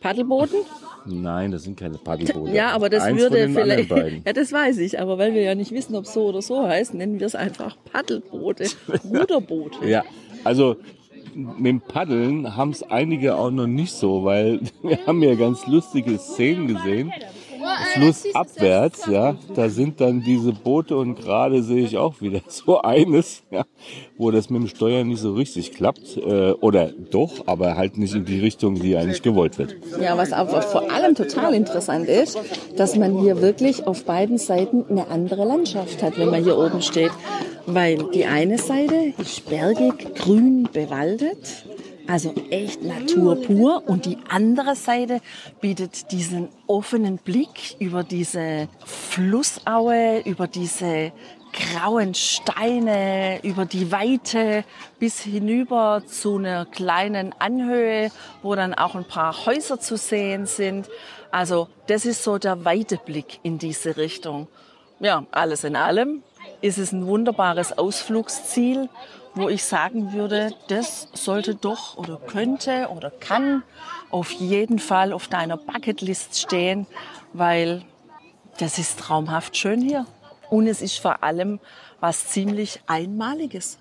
Paddelbooten? 0.00 0.60
Nein, 1.04 1.52
das 1.52 1.64
sind 1.64 1.78
keine 1.78 1.98
Paddelboote. 1.98 2.52
Ja, 2.52 2.70
aber 2.70 2.88
das 2.88 3.02
Eins 3.02 3.20
würde 3.20 3.46
vielleicht. 3.50 3.90
Ja, 3.90 4.32
das 4.32 4.54
weiß 4.54 4.78
ich, 4.78 4.98
aber 4.98 5.18
weil 5.18 5.34
wir 5.34 5.42
ja 5.42 5.54
nicht 5.54 5.72
wissen, 5.72 5.94
ob 5.96 6.06
es 6.06 6.14
so 6.14 6.24
oder 6.24 6.40
so 6.40 6.66
heißt, 6.66 6.94
nennen 6.94 7.20
wir 7.20 7.26
es 7.26 7.34
einfach 7.34 7.76
Paddelboote, 7.92 8.68
Ruderboote. 9.04 9.86
Ja, 9.86 10.02
also 10.44 10.76
mit 11.36 11.66
dem 11.66 11.80
Paddeln 11.80 12.56
haben 12.56 12.70
es 12.70 12.82
einige 12.82 13.36
auch 13.36 13.50
noch 13.50 13.66
nicht 13.66 13.92
so, 13.92 14.24
weil 14.24 14.60
wir 14.82 14.98
haben 15.06 15.22
ja 15.22 15.34
ganz 15.34 15.66
lustige 15.66 16.18
Szenen 16.18 16.68
gesehen. 16.68 17.12
Flussabwärts, 17.94 19.06
ja, 19.06 19.34
da 19.54 19.68
sind 19.68 20.00
dann 20.00 20.22
diese 20.22 20.52
Boote 20.52 20.96
und 20.96 21.16
gerade 21.16 21.62
sehe 21.64 21.84
ich 21.84 21.96
auch 21.96 22.20
wieder 22.20 22.40
so 22.48 22.80
eines, 22.80 23.42
ja, 23.50 23.64
wo 24.16 24.30
das 24.30 24.50
mit 24.50 24.62
dem 24.62 24.68
Steuern 24.68 25.08
nicht 25.08 25.20
so 25.20 25.34
richtig 25.34 25.72
klappt. 25.72 26.16
Äh, 26.16 26.52
oder 26.52 26.92
doch, 27.10 27.46
aber 27.46 27.76
halt 27.76 27.98
nicht 27.98 28.14
in 28.14 28.24
die 28.24 28.38
Richtung, 28.38 28.76
die 28.76 28.96
eigentlich 28.96 29.22
gewollt 29.22 29.58
wird. 29.58 29.76
Ja, 30.00 30.16
was 30.16 30.32
aber 30.32 30.62
vor 30.62 30.90
allem 30.92 31.14
total 31.16 31.54
interessant 31.54 32.08
ist, 32.08 32.38
dass 32.76 32.96
man 32.96 33.18
hier 33.18 33.42
wirklich 33.42 33.86
auf 33.86 34.04
beiden 34.04 34.38
Seiten 34.38 34.84
eine 34.88 35.08
andere 35.08 35.44
Landschaft 35.44 36.02
hat, 36.02 36.18
wenn 36.18 36.30
man 36.30 36.44
hier 36.44 36.56
oben 36.56 36.82
steht. 36.82 37.12
Weil 37.66 37.98
die 38.12 38.26
eine 38.26 38.58
Seite 38.58 39.12
ist 39.18 39.48
bergig, 39.48 40.14
grün, 40.14 40.68
bewaldet, 40.72 41.66
also 42.06 42.32
echt 42.50 42.82
Natur 42.82 43.42
pur. 43.42 43.82
Und 43.86 44.06
die 44.06 44.18
andere 44.28 44.76
Seite 44.76 45.20
bietet 45.60 46.12
diesen 46.12 46.48
offenen 46.66 47.18
Blick 47.18 47.76
über 47.80 48.04
diese 48.04 48.68
Flussaue, 48.84 50.20
über 50.20 50.46
diese 50.46 51.12
grauen 51.56 52.14
Steine 52.14 53.40
über 53.42 53.64
die 53.64 53.90
Weite 53.90 54.64
bis 54.98 55.20
hinüber 55.20 56.02
zu 56.06 56.36
einer 56.36 56.66
kleinen 56.66 57.34
Anhöhe, 57.38 58.10
wo 58.42 58.54
dann 58.54 58.74
auch 58.74 58.94
ein 58.94 59.06
paar 59.06 59.46
Häuser 59.46 59.80
zu 59.80 59.96
sehen 59.96 60.46
sind. 60.46 60.88
Also 61.30 61.68
das 61.86 62.04
ist 62.04 62.22
so 62.22 62.38
der 62.38 62.64
weite 62.64 62.98
Blick 62.98 63.40
in 63.42 63.58
diese 63.58 63.96
Richtung. 63.96 64.48
Ja, 65.00 65.24
alles 65.30 65.64
in 65.64 65.76
allem 65.76 66.22
ist 66.60 66.78
es 66.78 66.92
ein 66.92 67.06
wunderbares 67.06 67.76
Ausflugsziel, 67.76 68.88
wo 69.34 69.48
ich 69.48 69.64
sagen 69.64 70.12
würde, 70.12 70.52
das 70.68 71.08
sollte 71.12 71.54
doch 71.54 71.96
oder 71.98 72.16
könnte 72.16 72.88
oder 72.94 73.10
kann 73.10 73.62
auf 74.10 74.30
jeden 74.30 74.78
Fall 74.78 75.12
auf 75.12 75.28
deiner 75.28 75.56
Bucketlist 75.56 76.40
stehen, 76.40 76.86
weil 77.32 77.82
das 78.58 78.78
ist 78.78 78.98
traumhaft 78.98 79.56
schön 79.56 79.82
hier. 79.82 80.06
Und 80.48 80.66
es 80.66 80.80
ist 80.80 80.98
vor 80.98 81.22
allem 81.22 81.60
was 82.00 82.28
ziemlich 82.28 82.80
Einmaliges. 82.86 83.78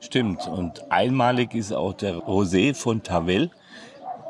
Stimmt. 0.00 0.46
Und 0.46 0.90
einmalig 0.90 1.54
ist 1.54 1.72
auch 1.72 1.92
der 1.92 2.16
Rosé 2.16 2.74
von 2.74 3.02
Tavel. 3.02 3.50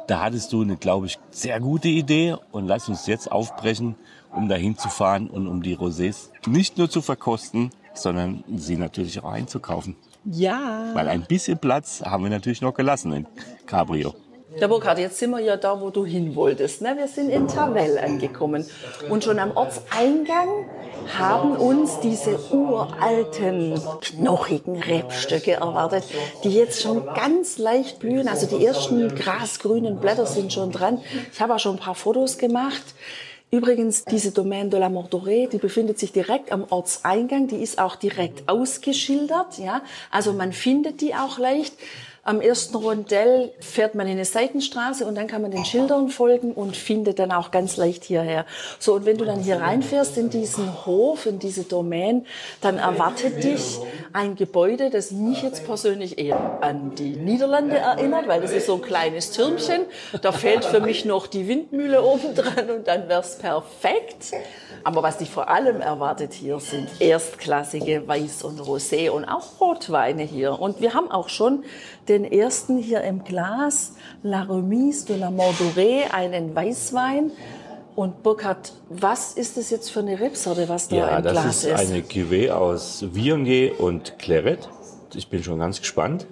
Da 0.07 0.21
hattest 0.21 0.53
du 0.53 0.63
eine, 0.63 0.77
glaube 0.77 1.07
ich, 1.07 1.19
sehr 1.31 1.61
gute 1.61 1.89
Idee. 1.89 2.37
Und 2.53 2.67
lass 2.67 2.89
uns 2.89 3.07
jetzt 3.07 3.31
aufbrechen, 3.31 3.97
um 4.33 4.49
dahin 4.49 4.77
zu 4.79 4.89
fahren 4.89 5.29
und 5.29 5.47
um 5.47 5.63
die 5.63 5.77
Rosés 5.77 6.31
nicht 6.47 6.79
nur 6.79 6.91
zu 6.91 7.03
verkosten, 7.03 7.71
sondern 7.95 8.45
sie 8.55 8.77
natürlich 8.77 9.23
auch 9.23 9.31
einzukaufen. 9.31 9.97
Ja. 10.25 10.91
Weil 10.95 11.09
ein 11.09 11.23
bisschen 11.23 11.59
Platz 11.59 12.03
haben 12.03 12.25
wir 12.25 12.31
natürlich 12.31 12.63
noch 12.63 12.75
gelassen 12.75 13.13
im 13.13 13.27
Cabrio. 13.67 14.15
Der 14.61 14.69
Burkhard, 14.69 15.01
jetzt 15.01 15.19
sind 15.19 15.31
wir 15.31 15.41
ja 15.41 15.57
da, 15.57 15.81
wo 15.81 15.91
du 15.91 16.05
hin 16.05 16.37
wolltest. 16.37 16.81
Ne? 16.81 16.95
Wir 16.97 17.09
sind 17.09 17.29
in 17.29 17.49
Tavel 17.49 17.99
angekommen. 17.99 18.65
Und 19.11 19.25
schon 19.25 19.41
am 19.41 19.51
Ortseingang 19.57 20.49
haben 21.19 21.57
uns 21.57 21.99
diese 21.99 22.39
uralten, 22.53 23.81
knochigen 24.01 24.81
Rebstöcke 24.81 25.55
erwartet, 25.55 26.05
die 26.45 26.51
jetzt 26.51 26.83
schon 26.83 27.05
ganz 27.05 27.59
leicht 27.59 27.99
blühen. 27.99 28.29
Also 28.29 28.47
die 28.47 28.65
ersten 28.65 29.13
grasgrünen 29.17 29.99
Blätter 29.99 30.27
sind 30.27 30.53
schon 30.53 30.71
dran. 30.71 31.01
Ich 31.33 31.41
habe 31.41 31.57
auch 31.57 31.59
schon 31.59 31.77
ein 31.77 31.81
paar 31.81 31.97
Fotos 31.97 32.39
gemacht. 32.39 32.95
Übrigens, 33.55 34.05
diese 34.05 34.33
Domaine 34.33 34.69
de 34.69 34.81
la 34.81 34.89
Mordorée, 34.89 35.49
die 35.49 35.59
befindet 35.59 36.01
sich 36.01 36.11
direkt 36.11 36.51
am 36.51 36.65
Ortseingang. 36.71 37.47
Die 37.47 37.63
ist 37.63 37.79
auch 37.79 37.95
direkt 37.95 38.49
ausgeschildert. 38.49 39.59
Ja? 39.59 39.83
Also 40.11 40.33
man 40.33 40.53
findet 40.53 41.01
die 41.01 41.15
auch 41.15 41.39
leicht. 41.39 41.75
Am 42.27 42.41
ersten 42.41 42.75
Rondell 42.77 43.53
fährt 43.61 43.95
man 43.95 44.07
in 44.07 44.15
eine 44.15 44.25
Seitenstraße 44.25 45.05
und 45.05 45.15
dann 45.15 45.27
kann 45.27 45.43
man 45.43 45.51
den 45.51 45.67
Schildern 45.67 46.09
folgen 46.09 46.53
und 46.53 46.75
findet 46.75 47.19
dann 47.19 47.31
auch 47.31 47.51
ganz 47.51 47.77
leicht 47.77 48.03
hierher. 48.03 48.47
So, 48.79 48.95
und 48.95 49.05
wenn 49.05 49.19
du 49.19 49.27
dann 49.27 49.41
hier 49.41 49.61
reinfährst 49.61 50.17
in 50.17 50.31
diesen 50.31 50.87
Hof, 50.87 51.27
in 51.27 51.39
diese 51.39 51.65
Domain, 51.65 52.25
dann 52.63 52.79
erwartet 52.79 53.45
dich 53.45 53.79
ein 54.15 54.37
Gebäude, 54.37 54.89
das 54.89 55.11
mich 55.11 55.43
jetzt 55.43 55.67
persönlich 55.67 56.19
eher 56.19 56.63
an 56.63 56.95
die 56.95 57.17
Niederlande 57.17 57.77
erinnert, 57.77 58.27
weil 58.27 58.41
das 58.41 58.53
ist 58.53 58.69
so 58.69 58.77
ein 58.77 58.83
kleines 58.83 59.33
Türmchen. 59.33 59.83
Da 60.23 60.33
fehlt 60.33 60.65
für 60.65 60.81
mich 60.81 61.05
noch 61.05 61.27
die 61.27 61.47
Windmühle 61.47 62.03
oben 62.03 62.35
dran 62.35 62.71
und 62.71 62.89
dann 62.89 63.07
wär's 63.07 63.37
perfekt. 63.37 64.33
Aber 64.83 65.03
was 65.03 65.19
dich 65.19 65.31
vor 65.31 65.49
allem 65.49 65.83
erwartet 65.83 66.33
hier 66.33 66.59
sind 66.61 66.89
erstklassige 67.01 68.03
Weiß- 68.07 68.43
und 68.45 68.61
Rosé 68.61 69.11
und 69.11 69.25
auch 69.27 69.61
Rotweine 69.61 70.23
hier. 70.23 70.59
Und 70.59 70.81
wir 70.81 70.95
haben 70.95 71.11
auch 71.11 71.29
schon 71.29 71.65
den 72.09 72.14
ersten 72.23 72.79
hier 72.79 73.01
im 73.01 73.25
Glas, 73.25 73.95
La 74.23 74.43
Remise 74.43 75.07
de 75.07 75.17
la 75.17 75.31
Mordorée, 75.31 76.05
einen 76.13 76.55
Weißwein. 76.55 77.33
Und 77.97 78.23
Burkhard, 78.23 78.73
was 78.89 79.33
ist 79.35 79.57
das 79.57 79.71
jetzt 79.71 79.91
für 79.91 80.01
eine 80.01 80.21
Rebsorte, 80.21 80.69
was 80.69 80.89
da 80.89 80.97
Ja, 80.97 81.17
im 81.19 81.25
das 81.25 81.33
Glas 81.33 81.65
ist 81.65 81.65
ist? 81.65 81.91
eine 81.91 82.03
Cuvée 82.03 82.51
aus 82.51 83.05
Viognier 83.13 83.81
und 83.81 84.19
Claret. 84.19 84.69
Ich 85.15 85.29
bin 85.29 85.43
schon 85.43 85.59
ganz 85.59 85.81
gespannt. 85.81 86.27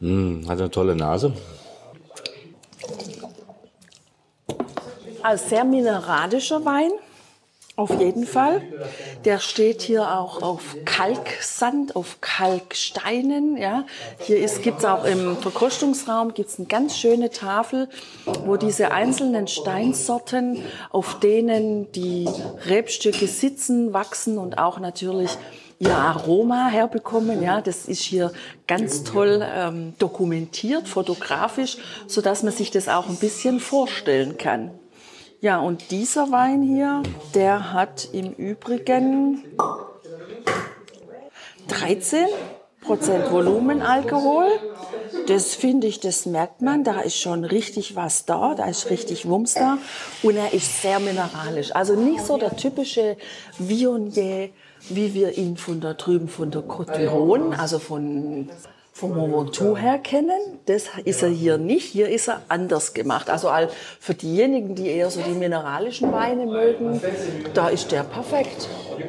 Hm, 0.00 0.44
hat 0.48 0.58
eine 0.58 0.70
tolle 0.70 0.94
Nase. 0.96 1.32
Ein 5.22 5.38
sehr 5.38 5.64
mineralischer 5.64 6.64
Wein, 6.64 6.90
Auf 7.82 7.98
jeden 7.98 8.26
Fall. 8.26 8.62
Der 9.24 9.40
steht 9.40 9.82
hier 9.82 10.16
auch 10.16 10.40
auf 10.40 10.76
Kalksand, 10.84 11.96
auf 11.96 12.20
Kalksteinen. 12.20 13.56
Ja. 13.56 13.86
Hier 14.20 14.38
gibt 14.62 14.78
es 14.78 14.84
auch 14.84 15.04
im 15.04 15.36
Verkostungsraum 15.36 16.32
gibt's 16.32 16.60
eine 16.60 16.68
ganz 16.68 16.96
schöne 16.96 17.30
Tafel, 17.30 17.88
wo 18.44 18.56
diese 18.56 18.92
einzelnen 18.92 19.48
Steinsorten, 19.48 20.62
auf 20.90 21.18
denen 21.18 21.90
die 21.90 22.28
Rebstücke 22.66 23.26
sitzen, 23.26 23.92
wachsen 23.92 24.38
und 24.38 24.58
auch 24.58 24.78
natürlich 24.78 25.36
ihr 25.80 25.96
Aroma 25.96 26.68
herbekommen. 26.68 27.42
Ja, 27.42 27.60
das 27.60 27.86
ist 27.86 28.02
hier 28.02 28.30
ganz 28.68 29.02
toll 29.02 29.44
ähm, 29.44 29.94
dokumentiert, 29.98 30.86
fotografisch, 30.86 31.78
so 32.06 32.20
dass 32.20 32.44
man 32.44 32.52
sich 32.52 32.70
das 32.70 32.88
auch 32.88 33.08
ein 33.08 33.16
bisschen 33.16 33.58
vorstellen 33.58 34.38
kann. 34.38 34.70
Ja, 35.42 35.58
und 35.58 35.90
dieser 35.90 36.30
Wein 36.30 36.62
hier, 36.62 37.02
der 37.34 37.72
hat 37.72 38.08
im 38.12 38.32
Übrigen 38.32 39.42
13 41.66 42.26
Prozent 42.80 43.28
Volumenalkohol. 43.32 44.46
Das 45.26 45.56
finde 45.56 45.88
ich, 45.88 45.98
das 45.98 46.26
merkt 46.26 46.62
man. 46.62 46.84
Da 46.84 47.00
ist 47.00 47.18
schon 47.18 47.44
richtig 47.44 47.96
was 47.96 48.24
da, 48.24 48.54
da 48.54 48.66
ist 48.66 48.88
richtig 48.88 49.28
Wumms 49.28 49.54
da. 49.54 49.78
Und 50.22 50.36
er 50.36 50.54
ist 50.54 50.80
sehr 50.80 51.00
mineralisch. 51.00 51.74
Also 51.74 51.96
nicht 51.96 52.24
so 52.24 52.36
der 52.36 52.56
typische 52.56 53.16
Viognier, 53.58 54.50
wie 54.90 55.12
wir 55.12 55.36
ihn 55.36 55.56
von 55.56 55.80
da 55.80 55.94
drüben 55.94 56.28
von 56.28 56.52
der 56.52 56.62
Côte 56.62 57.58
also 57.58 57.80
von 57.80 58.48
vom 59.02 59.30
Mont 59.30 59.60
her 59.60 59.98
kennen. 59.98 60.60
Das 60.66 60.84
ist 61.04 61.24
er 61.24 61.28
hier 61.28 61.58
nicht. 61.58 61.86
Hier 61.86 62.08
ist 62.08 62.28
er 62.28 62.42
anders 62.48 62.94
gemacht. 62.94 63.28
Also 63.28 63.48
für 63.98 64.14
diejenigen, 64.14 64.76
die 64.76 64.86
eher 64.86 65.10
so 65.10 65.20
die 65.20 65.34
mineralischen 65.34 66.12
Weine 66.12 66.46
mögen, 66.46 67.00
da 67.52 67.68
ist 67.68 67.90
der 67.90 68.04
perfekt. 68.04 68.68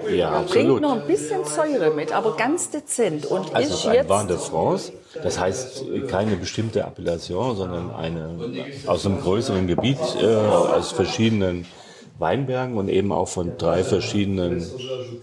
Ja, 0.09 0.31
er 0.31 0.37
absolut. 0.39 0.67
bringt 0.67 0.81
noch 0.81 0.99
ein 0.99 1.07
bisschen 1.07 1.45
Säure 1.45 1.91
mit, 1.91 2.11
aber 2.11 2.35
ganz 2.35 2.71
dezent. 2.71 3.27
Und 3.27 3.53
Also 3.55 3.75
ist 3.75 3.85
ein 3.85 3.93
jetzt 3.93 4.09
Vin 4.09 4.27
de 4.27 4.37
France. 4.37 4.93
Das 5.21 5.39
heißt 5.39 5.83
keine 6.07 6.37
bestimmte 6.37 6.83
Appellation, 6.83 7.55
sondern 7.55 7.93
eine 7.93 8.29
aus 8.87 9.05
einem 9.05 9.21
größeren 9.21 9.67
Gebiet, 9.67 9.99
äh, 10.19 10.25
aus 10.25 10.91
verschiedenen 10.91 11.67
Weinbergen 12.17 12.77
und 12.77 12.89
eben 12.89 13.11
auch 13.11 13.27
von 13.27 13.57
drei 13.57 13.83
verschiedenen 13.83 14.65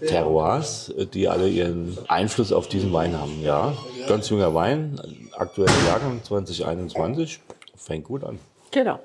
Terroirs, 0.07 0.93
die 1.13 1.27
alle 1.27 1.47
ihren 1.47 1.97
Einfluss 2.07 2.51
auf 2.53 2.67
diesen 2.67 2.93
Wein 2.93 3.19
haben. 3.19 3.41
Ja, 3.41 3.73
ganz 4.07 4.29
junger 4.29 4.53
Wein, 4.53 4.99
aktueller 5.37 5.71
Jahrgang 5.87 6.23
2021, 6.23 7.39
fängt 7.75 8.05
gut 8.05 8.23
an. 8.23 8.39
Genau. 8.71 8.99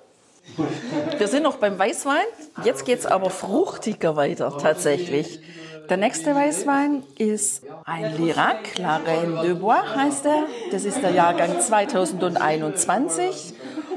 Wir 1.19 1.29
sind 1.29 1.43
noch 1.43 1.57
beim 1.57 1.79
Weißwein. 1.79 2.25
Jetzt 2.65 2.85
geht 2.85 3.01
es 3.01 3.07
aber 3.07 3.31
fruchtiger 3.31 4.17
weiter 4.17 4.57
tatsächlich. 4.59 5.41
Der 5.89 5.97
nächste 5.97 6.35
Weißwein 6.35 7.05
ist 7.17 7.65
ein 7.85 8.17
Lirac, 8.17 8.79
La 8.79 8.97
Reine 8.97 9.43
de 9.43 9.55
Bois 9.55 9.83
heißt 9.95 10.27
er. 10.27 10.47
Das 10.73 10.85
ist 10.85 11.01
der 11.03 11.11
Jahrgang 11.11 11.61
2021. 11.61 13.55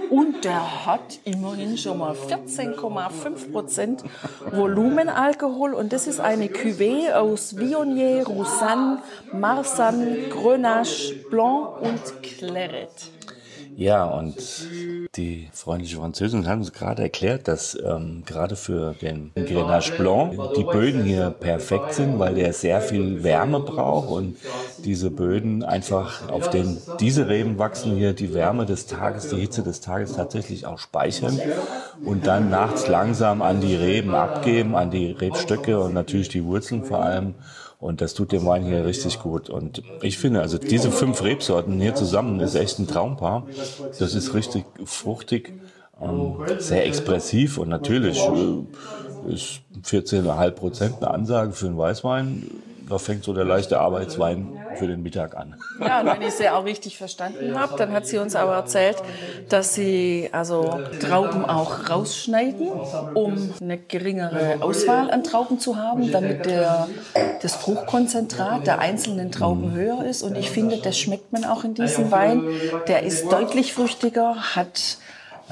Und 0.09 0.43
der 0.43 0.85
hat 0.85 1.19
immerhin 1.23 1.77
schon 1.77 1.99
mal 1.99 2.13
14,5 2.13 3.51
Prozent 3.51 4.03
Volumenalkohol. 4.51 5.73
Und 5.73 5.93
das 5.93 6.07
ist 6.07 6.19
eine 6.19 6.47
Cuvée 6.47 7.13
aus 7.13 7.57
Viognier, 7.57 8.25
Roussanne, 8.27 9.01
Marsanne, 9.31 10.29
Grenache, 10.29 11.15
Blanc 11.29 11.81
und 11.81 12.23
Claret. 12.23 13.18
Ja, 13.81 14.03
und 14.05 14.75
die 15.15 15.49
freundliche 15.53 15.97
Französin 15.97 16.45
hat 16.47 16.57
uns 16.57 16.73
gerade 16.73 17.01
erklärt, 17.01 17.47
dass 17.47 17.77
ähm, 17.81 18.23
gerade 18.25 18.57
für 18.57 18.93
den 18.95 19.31
Grenache 19.45 19.93
Blanc 19.95 20.53
die 20.53 20.65
Böden 20.65 21.05
hier 21.05 21.31
perfekt 21.31 21.93
sind, 21.93 22.19
weil 22.19 22.35
der 22.35 22.51
sehr 22.53 22.81
viel 22.81 23.23
Wärme 23.23 23.61
braucht 23.61 24.09
und 24.09 24.37
diese 24.83 25.11
Böden 25.11 25.63
einfach, 25.63 26.27
auf 26.27 26.49
denen 26.49 26.83
diese 26.99 27.29
Reben 27.29 27.57
wachsen, 27.57 27.93
hier 27.93 28.13
die 28.13 28.33
Wärme 28.33 28.65
des 28.65 28.85
Tages, 28.85 29.27
die 29.27 29.39
Hitze 29.39 29.63
des 29.63 29.79
Tages 29.79 30.11
tatsächlich 30.11 30.65
auch 30.65 30.79
speichern 30.79 31.43
und 32.01 32.27
dann 32.27 32.49
nachts 32.49 32.87
langsam 32.87 33.41
an 33.41 33.61
die 33.61 33.75
Reben 33.75 34.13
abgeben, 34.15 34.75
an 34.75 34.91
die 34.91 35.11
Rebstöcke 35.11 35.79
und 35.81 35.93
natürlich 35.93 36.29
die 36.29 36.43
Wurzeln 36.45 36.83
vor 36.83 37.01
allem. 37.03 37.35
Und 37.79 38.01
das 38.01 38.13
tut 38.13 38.33
dem 38.33 38.45
Wein 38.45 38.65
hier 38.65 38.85
richtig 38.85 39.19
gut. 39.19 39.49
Und 39.49 39.83
ich 40.01 40.17
finde, 40.17 40.41
also 40.41 40.57
diese 40.57 40.91
fünf 40.91 41.23
Rebsorten 41.23 41.79
hier 41.79 41.95
zusammen 41.95 42.41
ist 42.41 42.55
echt 42.55 42.77
ein 42.77 42.87
Traumpaar. 42.87 43.47
Das 43.97 44.13
ist 44.13 44.33
richtig 44.33 44.65
fruchtig, 44.83 45.53
ähm, 46.01 46.35
sehr 46.57 46.85
expressiv 46.85 47.57
und 47.57 47.69
natürlich 47.69 48.27
äh, 48.27 49.33
ist 49.33 49.61
14,5 49.83 50.51
Prozent 50.51 50.95
eine 51.01 51.11
Ansage 51.11 51.53
für 51.53 51.67
einen 51.67 51.77
Weißwein. 51.77 52.51
Da 52.89 52.97
fängt 52.97 53.23
so 53.23 53.33
der 53.33 53.45
leichte 53.45 53.79
Arbeitswein 53.79 54.59
für 54.75 54.87
den 54.87 55.03
Mittag 55.03 55.37
an. 55.37 55.55
Ja, 55.79 56.01
und 56.01 56.07
wenn 56.07 56.21
ich 56.23 56.33
sie 56.33 56.49
auch 56.49 56.65
richtig 56.65 56.97
verstanden 56.97 57.57
habe, 57.59 57.75
dann 57.77 57.91
hat 57.91 58.07
sie 58.07 58.17
uns 58.17 58.35
aber 58.35 58.55
erzählt, 58.55 58.97
dass 59.47 59.75
sie 59.75 60.29
also 60.31 60.79
Trauben 60.99 61.45
auch 61.45 61.89
rausschneiden, 61.89 62.67
um 63.13 63.53
eine 63.61 63.77
geringere 63.77 64.57
Auswahl 64.61 65.11
an 65.11 65.23
Trauben 65.23 65.59
zu 65.59 65.77
haben, 65.77 66.11
damit 66.11 66.45
der, 66.45 66.87
das 67.41 67.55
Fruchtkonzentrat 67.55 68.65
der 68.65 68.79
einzelnen 68.79 69.31
Trauben 69.31 69.71
höher 69.73 70.03
ist. 70.05 70.23
Und 70.23 70.35
ich 70.35 70.49
finde, 70.49 70.77
das 70.77 70.97
schmeckt 70.97 71.31
man 71.31 71.45
auch 71.45 71.63
in 71.63 71.75
diesem 71.75 72.11
Wein. 72.11 72.43
Der 72.87 73.03
ist 73.03 73.31
deutlich 73.31 73.73
früchtiger, 73.73 74.55
hat 74.55 74.97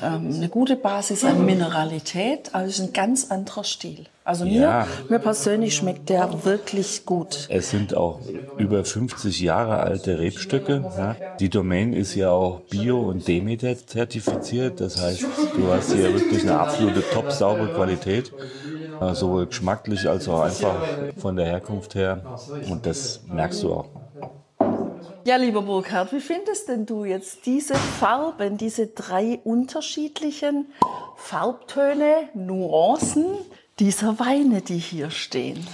ähm, 0.01 0.31
eine 0.36 0.49
gute 0.49 0.75
Basis 0.75 1.23
an 1.23 1.45
Mineralität, 1.45 2.53
also 2.53 2.69
ist 2.69 2.79
ein 2.89 2.93
ganz 2.93 3.31
anderer 3.31 3.63
Stil. 3.63 4.05
Also 4.23 4.43
mir, 4.45 4.62
Ja. 4.62 4.88
mir 5.10 5.19
persönlich 5.19 5.75
schmeckt 5.75 6.10
der 6.10 6.43
wirklich 6.43 7.05
gut. 7.05 7.47
Es 7.49 7.69
sind 7.71 7.95
auch 7.95 8.19
über 8.57 8.83
50 8.83 9.39
Jahre 9.39 9.77
alte 9.79 10.19
Rebstücke. 10.19 10.83
Ja. 10.97 11.15
Die 11.39 11.49
Domain 11.49 11.93
ist 11.93 12.13
ja 12.15 12.31
auch 12.31 12.60
Bio- 12.69 13.01
und 13.01 13.27
Demeter 13.27 13.75
zertifiziert. 13.77 14.81
Das 14.81 15.01
heißt, 15.01 15.23
du 15.55 15.67
hast 15.71 15.93
hier 15.93 16.13
wirklich 16.13 16.41
eine 16.43 16.60
absolute 16.60 17.03
top 17.13 17.31
saubere 17.31 17.69
Qualität. 17.69 18.33
äh, 18.99 19.13
Sowohl 19.13 19.45
geschmacklich 19.47 20.10
als 20.10 20.27
auch 20.27 20.41
einfach 20.41 20.75
von 21.17 21.36
der 21.36 21.45
Herkunft 21.45 21.95
her. 21.95 22.21
Und 22.69 22.86
das 22.86 23.21
merkst 23.31 23.63
du 23.63 23.73
auch. 23.73 23.86
Ja, 25.27 25.35
lieber 25.35 25.61
Burkhard, 25.61 26.13
wie 26.13 26.21
findest 26.21 26.69
denn 26.69 26.85
du 26.85 27.03
jetzt 27.03 27.45
diese 27.45 27.75
Farben, 27.75 28.57
diese 28.57 28.87
drei 28.87 29.41
unterschiedlichen 29.43 30.67
Farbtöne, 31.17 32.29
Nuancen 32.33 33.25
dieser 33.77 34.19
Weine, 34.19 34.61
die 34.61 34.77
hier 34.77 35.11
stehen? 35.11 35.67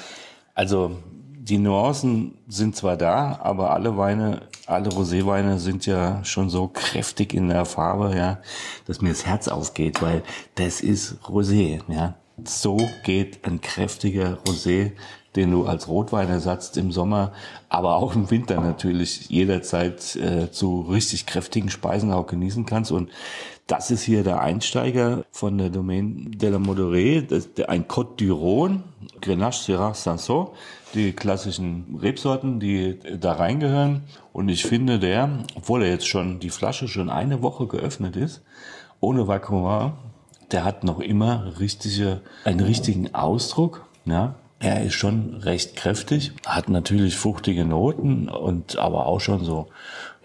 Also 0.55 0.97
die 1.37 1.59
Nuancen 1.59 2.39
sind 2.47 2.75
zwar 2.75 2.97
da, 2.97 3.37
aber 3.43 3.69
alle 3.69 3.95
Weine, 3.95 4.41
alle 4.65 4.89
Roséweine 4.89 5.59
sind 5.59 5.85
ja 5.85 6.25
schon 6.25 6.49
so 6.49 6.67
kräftig 6.67 7.35
in 7.35 7.49
der 7.49 7.65
Farbe, 7.65 8.17
ja, 8.17 8.39
dass 8.87 9.01
mir 9.01 9.09
das 9.09 9.27
Herz 9.27 9.47
aufgeht, 9.47 10.01
weil 10.01 10.23
das 10.55 10.81
ist 10.81 11.17
Rosé, 11.25 11.79
ja. 11.89 12.15
So 12.43 12.77
geht 13.03 13.45
ein 13.45 13.61
kräftiger 13.61 14.39
Rosé, 14.47 14.93
den 15.35 15.51
du 15.51 15.65
als 15.65 15.87
Rotwein 15.87 16.29
ersetzt 16.29 16.77
im 16.77 16.91
Sommer, 16.91 17.31
aber 17.69 17.95
auch 17.95 18.15
im 18.15 18.29
Winter 18.29 18.61
natürlich 18.61 19.29
jederzeit 19.29 20.15
äh, 20.15 20.51
zu 20.51 20.81
richtig 20.81 21.25
kräftigen 21.25 21.69
Speisen 21.69 22.11
auch 22.11 22.27
genießen 22.27 22.65
kannst. 22.65 22.91
Und 22.91 23.09
das 23.67 23.91
ist 23.91 24.03
hier 24.03 24.23
der 24.23 24.41
Einsteiger 24.41 25.23
von 25.31 25.57
der 25.57 25.69
Domaine 25.69 26.31
de 26.31 26.49
la 26.49 26.57
Modoré, 26.57 27.21
das 27.21 27.45
ist 27.45 27.69
ein 27.69 27.85
Côte 27.87 28.17
d'Iron, 28.19 28.81
Grenache, 29.21 29.63
Syrah, 29.63 29.93
Sanson, 29.93 30.49
die 30.93 31.13
klassischen 31.13 31.97
Rebsorten, 32.01 32.59
die 32.59 32.99
da 33.19 33.33
reingehören. 33.33 34.03
Und 34.33 34.49
ich 34.49 34.65
finde 34.65 34.99
der, 34.99 35.45
obwohl 35.55 35.83
er 35.83 35.89
jetzt 35.89 36.07
schon 36.07 36.39
die 36.39 36.49
Flasche 36.49 36.87
schon 36.87 37.09
eine 37.09 37.41
Woche 37.41 37.67
geöffnet 37.67 38.15
ist, 38.15 38.41
ohne 38.99 39.27
Vacuum, 39.27 39.93
der 40.51 40.63
hat 40.65 40.83
noch 40.83 40.99
immer 40.99 41.59
richtige, 41.59 42.21
einen 42.43 42.59
richtigen 42.59 43.15
Ausdruck. 43.15 43.85
Ja, 44.05 44.35
er 44.63 44.81
ist 44.81 44.93
schon 44.93 45.35
recht 45.43 45.75
kräftig, 45.75 46.31
hat 46.45 46.69
natürlich 46.69 47.17
fruchtige 47.17 47.65
Noten 47.65 48.29
und 48.29 48.77
aber 48.77 49.07
auch 49.07 49.19
schon 49.19 49.43
so, 49.43 49.67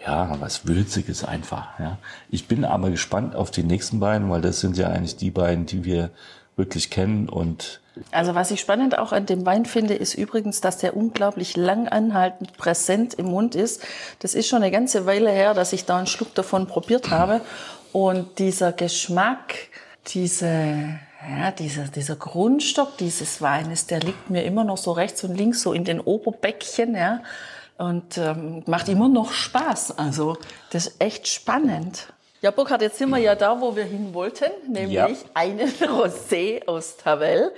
ja, 0.07 0.37
was 0.39 0.65
Würziges 0.67 1.25
einfach. 1.25 1.79
Ja. 1.81 1.99
Ich 2.31 2.47
bin 2.47 2.65
aber 2.65 2.91
gespannt 2.91 3.35
auf 3.35 3.51
die 3.51 3.65
nächsten 3.65 3.99
beiden, 3.99 4.31
weil 4.31 4.41
das 4.41 4.61
sind 4.61 4.79
ja 4.79 4.91
eigentlich 4.91 5.17
die 5.17 5.33
beiden, 5.33 5.67
die 5.67 5.85
wir 5.85 6.11
wirklich 6.55 6.89
kennen 6.89 7.29
und 7.29 7.81
Also 8.13 8.37
was 8.37 8.53
ich 8.53 8.61
spannend 8.61 8.97
auch 8.97 9.13
an 9.13 9.27
dem 9.27 9.45
Wein 9.45 9.65
finde, 9.65 9.95
ist 9.95 10.15
übrigens, 10.15 10.61
dass 10.61 10.79
der 10.79 10.97
unglaublich 10.97 11.57
lang 11.57 11.89
anhaltend 11.89 12.57
präsent 12.57 13.15
im 13.15 13.27
Mund 13.27 13.57
ist. 13.57 13.85
Das 14.21 14.35
ist 14.35 14.47
schon 14.47 14.63
eine 14.63 14.71
ganze 14.71 15.05
Weile 15.05 15.31
her, 15.31 15.53
dass 15.53 15.73
ich 15.73 15.85
da 15.85 15.99
einen 15.99 16.07
Schluck 16.07 16.35
davon 16.37 16.69
probiert 16.69 17.11
habe. 17.11 17.41
Und 17.93 18.39
dieser 18.39 18.73
Geschmack, 18.73 19.55
diese, 20.07 21.01
ja, 21.27 21.51
dieser, 21.51 21.85
dieser 21.85 22.17
Grundstock 22.17 22.97
dieses 22.99 23.43
Weines, 23.43 23.87
der 23.87 24.01
liegt 24.01 24.31
mir 24.31 24.45
immer 24.45 24.65
noch 24.65 24.79
so 24.79 24.93
rechts 24.93 25.25
und 25.25 25.35
links 25.35 25.63
so 25.63 25.73
in 25.73 25.85
den 25.85 26.01
Oberbäckchen, 26.01 26.95
ja. 26.95 27.23
Und 27.77 28.19
ähm, 28.19 28.63
macht 28.67 28.89
immer 28.89 29.09
noch 29.09 29.33
Spaß. 29.33 29.99
Also 29.99 30.37
das 30.71 30.89
ist 30.89 31.01
echt 31.01 31.29
spannend. 31.29 32.09
Ja, 32.41 32.51
Burkhard, 32.51 32.83
jetzt 32.83 32.99
sind 32.99 33.11
wir 33.11 33.19
ja 33.19 33.35
da, 33.35 33.61
wo 33.61 33.75
wir 33.75 33.85
hin 33.85 34.15
wollten, 34.15 34.51
nämlich 34.69 34.95
Ja. 34.95 35.09
einen 35.35 35.69
Rosé 35.81 36.67
aus 36.67 36.97
Tavel. 36.97 37.53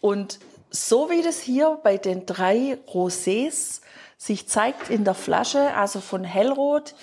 Und 0.00 0.38
so 0.70 1.08
wie 1.10 1.22
das 1.22 1.40
hier 1.40 1.78
bei 1.82 1.96
den 1.96 2.26
drei 2.26 2.78
Rosés 2.92 3.80
sich 4.18 4.48
zeigt 4.48 4.90
in 4.90 5.04
der 5.04 5.14
Flasche, 5.14 5.74
also 5.74 6.00
von 6.00 6.24
hellrot 6.24 6.94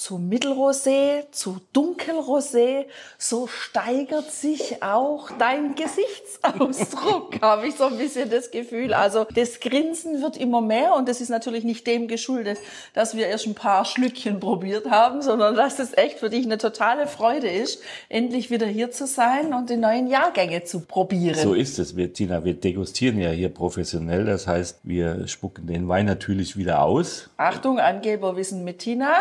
zu 0.00 0.16
Mittelrosé, 0.16 1.26
zu 1.30 1.60
Dunkelrosé, 1.74 2.86
so 3.18 3.46
steigert 3.46 4.32
sich 4.32 4.82
auch 4.82 5.30
dein 5.38 5.74
Gesichtsausdruck, 5.74 7.38
habe 7.42 7.68
ich 7.68 7.74
so 7.74 7.84
ein 7.84 7.98
bisschen 7.98 8.30
das 8.30 8.50
Gefühl. 8.50 8.94
Also 8.94 9.26
das 9.34 9.60
Grinsen 9.60 10.22
wird 10.22 10.38
immer 10.38 10.62
mehr 10.62 10.94
und 10.94 11.06
das 11.06 11.20
ist 11.20 11.28
natürlich 11.28 11.64
nicht 11.64 11.86
dem 11.86 12.08
geschuldet, 12.08 12.56
dass 12.94 13.14
wir 13.14 13.26
erst 13.26 13.46
ein 13.46 13.54
paar 13.54 13.84
Schlückchen 13.84 14.40
probiert 14.40 14.90
haben, 14.90 15.20
sondern 15.20 15.54
dass 15.54 15.78
es 15.78 15.94
echt 15.94 16.18
für 16.18 16.30
dich 16.30 16.46
eine 16.46 16.56
totale 16.56 17.06
Freude 17.06 17.50
ist, 17.50 17.82
endlich 18.08 18.50
wieder 18.50 18.66
hier 18.66 18.90
zu 18.90 19.06
sein 19.06 19.52
und 19.52 19.68
die 19.68 19.76
neuen 19.76 20.06
Jahrgänge 20.06 20.64
zu 20.64 20.80
probieren. 20.80 21.34
So 21.34 21.52
ist 21.52 21.78
es, 21.78 21.94
wir, 21.94 22.10
Tina. 22.14 22.42
Wir 22.42 22.54
degustieren 22.54 23.20
ja 23.20 23.28
hier 23.32 23.50
professionell. 23.50 24.24
Das 24.24 24.46
heißt, 24.46 24.78
wir 24.82 25.28
spucken 25.28 25.66
den 25.66 25.88
Wein 25.88 26.06
natürlich 26.06 26.56
wieder 26.56 26.80
aus. 26.80 27.28
Achtung, 27.36 27.78
Angeberwissen 27.78 28.64
mit 28.64 28.78
Tina. 28.78 29.20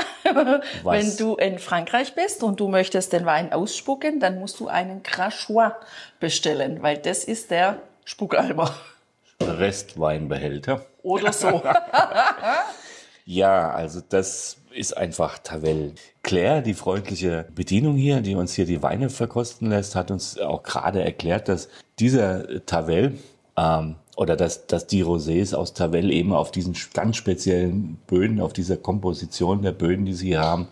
Was? 0.83 0.95
Wenn 0.95 1.17
du 1.17 1.35
in 1.35 1.59
Frankreich 1.59 2.15
bist 2.15 2.43
und 2.43 2.59
du 2.59 2.67
möchtest 2.67 3.13
den 3.13 3.25
Wein 3.25 3.51
ausspucken, 3.53 4.19
dann 4.19 4.39
musst 4.39 4.59
du 4.59 4.67
einen 4.67 5.03
Crachois 5.03 5.73
bestellen, 6.19 6.81
weil 6.81 6.97
das 6.97 7.23
ist 7.23 7.51
der 7.51 7.81
Spuckalber. 8.05 8.73
Restweinbehälter. 9.41 10.85
Oder 11.03 11.31
so. 11.33 11.63
Ja, 13.31 13.69
also 13.69 14.01
das 14.09 14.57
ist 14.71 14.97
einfach 14.97 15.37
Tavel. 15.37 15.93
Claire, 16.23 16.63
die 16.63 16.73
freundliche 16.73 17.45
Bedienung 17.53 17.95
hier, 17.95 18.21
die 18.21 18.33
uns 18.33 18.55
hier 18.55 18.65
die 18.65 18.81
Weine 18.81 19.11
verkosten 19.11 19.69
lässt, 19.69 19.95
hat 19.95 20.09
uns 20.09 20.39
auch 20.39 20.63
gerade 20.63 21.03
erklärt, 21.03 21.47
dass 21.47 21.69
dieser 21.99 22.65
Tavel 22.65 23.19
ähm, 23.55 23.97
oder 24.19 24.35
dass, 24.35 24.67
dass 24.67 24.85
die 24.85 25.01
Rosés 25.01 25.55
aus 25.55 25.73
Tavel 25.73 26.11
eben 26.11 26.33
auf 26.33 26.51
diesen 26.51 26.75
ganz 26.93 27.15
speziellen 27.15 27.99
Böden, 28.05 28.41
auf 28.41 28.51
dieser 28.51 28.75
Komposition 28.75 29.61
der 29.61 29.71
Böden, 29.71 30.03
die 30.03 30.13
sie 30.13 30.37
haben, 30.37 30.67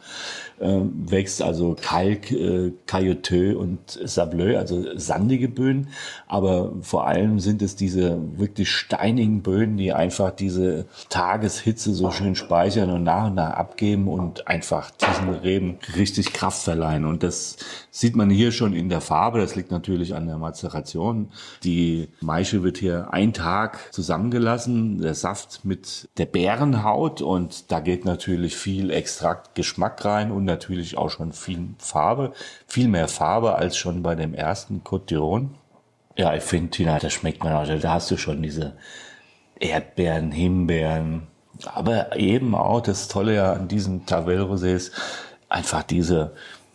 äh, 0.59 0.81
wächst. 0.81 1.41
Also 1.41 1.77
Kalk, 1.81 2.29
äh, 2.31 2.73
Caillouteux 2.87 3.55
und 3.55 3.79
Sableux, 4.03 4.57
also 4.57 4.97
sandige 4.97 5.47
Böden. 5.47 5.87
Aber 6.27 6.73
vor 6.81 7.07
allem 7.07 7.39
sind 7.39 7.61
es 7.61 7.77
diese 7.77 8.19
wirklich 8.35 8.69
steinigen 8.69 9.43
Böden, 9.43 9.77
die 9.77 9.93
einfach 9.93 10.31
diese 10.31 10.85
Tageshitze 11.07 11.93
so 11.93 12.11
schön 12.11 12.35
speichern 12.35 12.89
und 12.89 13.03
nach 13.03 13.27
und 13.27 13.35
nach 13.35 13.51
abgeben 13.51 14.09
und 14.09 14.47
einfach 14.47 14.91
diesen 14.91 15.29
Reben 15.29 15.77
richtig 15.95 16.33
Kraft 16.33 16.63
verleihen. 16.63 17.05
Und 17.05 17.23
das 17.23 17.55
sieht 17.91 18.17
man 18.17 18.29
hier 18.29 18.51
schon 18.51 18.73
in 18.73 18.89
der 18.89 18.99
Farbe. 18.99 19.39
Das 19.39 19.55
liegt 19.55 19.71
natürlich 19.71 20.15
an 20.15 20.27
der 20.27 20.37
Mazeration. 20.37 21.29
Die 21.63 22.09
Maische 22.19 22.63
wird 22.63 22.77
hier 22.77 23.13
ein 23.13 23.33
Tag 23.37 23.93
zusammengelassen, 23.93 24.99
der 24.99 25.13
Saft 25.13 25.63
mit 25.63 26.09
der 26.17 26.25
Bärenhaut 26.25 27.21
und 27.21 27.71
da 27.71 27.79
geht 27.79 28.03
natürlich 28.03 28.57
viel 28.57 28.89
Extrakt 28.89 29.53
Geschmack 29.53 30.03
rein 30.03 30.31
und 30.31 30.43
natürlich 30.43 30.97
auch 30.97 31.09
schon 31.09 31.33
viel 31.33 31.69
Farbe, 31.77 32.33
viel 32.67 32.87
mehr 32.87 33.07
Farbe 33.07 33.55
als 33.55 33.77
schon 33.77 34.01
bei 34.01 34.15
dem 34.15 34.33
ersten 34.33 34.81
d'Iron. 34.83 35.49
Ja, 36.17 36.33
ich 36.33 36.43
finde, 36.43 36.71
Tina, 36.71 36.97
da 36.97 37.11
schmeckt 37.11 37.43
man 37.43 37.53
auch, 37.53 37.67
da 37.67 37.93
hast 37.93 38.09
du 38.09 38.17
schon 38.17 38.41
diese 38.41 38.73
Erdbeeren, 39.59 40.31
Himbeeren, 40.31 41.27
aber 41.65 42.17
eben 42.17 42.55
auch 42.55 42.81
das 42.81 43.07
Tolle 43.07 43.35
ja 43.35 43.53
an 43.53 43.67
diesen 43.67 44.07
Tavel 44.07 44.41
Rosés, 44.41 44.91
einfach 45.47 45.83
diese, 45.83 46.33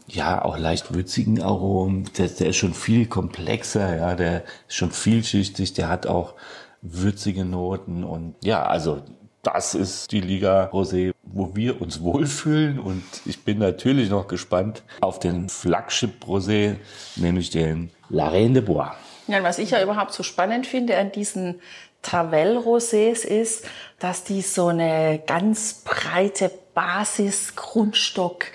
ja, 0.09 0.45
auch 0.45 0.59
leicht 0.59 0.95
würzigen 0.95 1.43
Aromen. 1.43 2.11
Der, 2.19 2.29
der 2.29 2.49
ist 2.49 2.57
schon 2.57 2.75
viel 2.75 3.07
komplexer, 3.07 3.97
ja, 3.97 4.15
der 4.15 4.45
ist 4.69 4.77
schon 4.77 4.91
vielschichtig, 4.91 5.75
der 5.75 5.89
hat 5.89 6.07
auch 6.07 6.35
würzige 6.83 7.45
Noten 7.45 8.05
und 8.05 8.35
ja, 8.43 8.65
also 8.67 9.03
das 9.43 9.75
ist 9.75 10.13
die 10.13 10.21
Liga 10.21 10.71
Rosé, 10.73 11.13
wo 11.23 11.55
wir 11.57 11.81
uns 11.81 12.01
wohlfühlen 12.01 12.79
und 12.79 13.03
ich 13.25 13.45
bin 13.45 13.59
natürlich 13.59 14.11
noch 14.11 14.29
gespannt 14.29 14.83
auf 15.01 15.19
den 15.19 15.49
Flagship 15.49 16.25
Rosé, 16.25 16.77
nämlich 17.17 17.51
den 17.51 17.91
La 18.09 18.29
Reine 18.29 18.55
de 18.55 18.63
Bois. 18.63 18.93
Ja, 19.27 19.43
was 19.43 19.59
ich 19.59 19.71
ja 19.71 19.83
überhaupt 19.83 20.13
so 20.13 20.23
spannend 20.23 20.67
finde 20.67 20.97
an 20.97 21.13
diesen 21.13 21.61
Tavel-Rosés 22.03 23.25
ist, 23.25 23.65
dass 23.99 24.25
die 24.25 24.43
so 24.43 24.67
eine 24.69 25.23
ganz 25.27 25.83
breite 25.85 26.51
Basis, 26.75 27.55
Grundstock, 27.55 28.47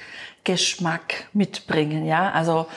Geschmack 0.47 1.27
mitbringen, 1.33 2.05
ja. 2.05 2.31
Also, 2.31 2.67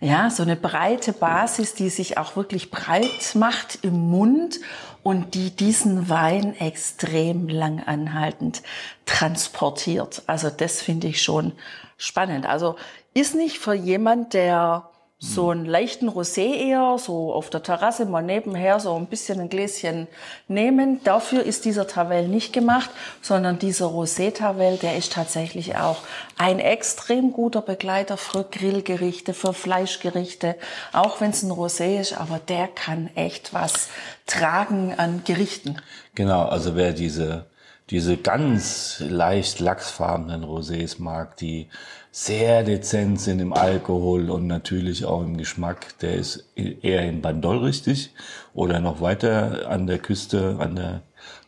ja, 0.00 0.30
so 0.30 0.42
eine 0.42 0.56
breite 0.56 1.12
Basis, 1.12 1.74
die 1.74 1.90
sich 1.90 2.18
auch 2.18 2.34
wirklich 2.34 2.72
breit 2.72 3.34
macht 3.36 3.78
im 3.82 4.10
Mund 4.10 4.58
und 5.04 5.34
die 5.34 5.54
diesen 5.54 6.08
Wein 6.08 6.58
extrem 6.58 7.48
lang 7.48 7.84
anhaltend 7.86 8.62
transportiert. 9.06 10.22
Also 10.26 10.50
das 10.50 10.82
finde 10.82 11.06
ich 11.06 11.22
schon 11.22 11.52
spannend. 11.98 12.46
Also 12.46 12.74
ist 13.14 13.36
nicht 13.36 13.58
für 13.58 13.74
jemand, 13.74 14.34
der 14.34 14.90
so 15.22 15.50
einen 15.50 15.66
leichten 15.66 16.08
Rosé 16.08 16.54
eher, 16.54 16.96
so 16.98 17.34
auf 17.34 17.50
der 17.50 17.62
Terrasse 17.62 18.06
mal 18.06 18.22
nebenher 18.22 18.80
so 18.80 18.96
ein 18.96 19.04
bisschen 19.04 19.38
ein 19.38 19.50
Gläschen 19.50 20.08
nehmen. 20.48 21.04
Dafür 21.04 21.42
ist 21.42 21.66
dieser 21.66 21.86
Tavel 21.86 22.26
nicht 22.26 22.54
gemacht, 22.54 22.88
sondern 23.20 23.58
dieser 23.58 23.86
Rosé-Tavel, 23.86 24.78
der 24.78 24.96
ist 24.96 25.12
tatsächlich 25.12 25.76
auch 25.76 25.98
ein 26.38 26.58
extrem 26.58 27.32
guter 27.32 27.60
Begleiter 27.60 28.16
für 28.16 28.44
Grillgerichte, 28.44 29.34
für 29.34 29.52
Fleischgerichte, 29.52 30.56
auch 30.94 31.20
wenn 31.20 31.32
es 31.32 31.42
ein 31.42 31.52
Rosé 31.52 32.00
ist, 32.00 32.18
aber 32.18 32.38
der 32.38 32.66
kann 32.66 33.10
echt 33.14 33.52
was 33.52 33.90
tragen 34.26 34.94
an 34.96 35.20
Gerichten. 35.26 35.76
Genau, 36.14 36.44
also 36.44 36.76
wer 36.76 36.94
diese, 36.94 37.44
diese 37.90 38.16
ganz 38.16 39.04
leicht 39.06 39.60
lachsfarbenen 39.60 40.44
Rosés 40.44 40.96
mag, 40.98 41.36
die 41.36 41.68
sehr 42.12 42.64
dezent 42.64 43.20
sind 43.20 43.40
im 43.40 43.52
Alkohol 43.52 44.30
und 44.30 44.46
natürlich 44.46 45.04
auch 45.04 45.22
im 45.22 45.36
Geschmack, 45.36 45.98
der 46.00 46.14
ist 46.14 46.44
eher 46.56 47.02
in 47.02 47.22
Bandol 47.22 47.58
richtig 47.58 48.10
oder 48.52 48.80
noch 48.80 49.00
weiter 49.00 49.68
an 49.68 49.86
der 49.86 49.98
Küste, 49.98 50.56
an 50.58 50.76
der 50.76 51.02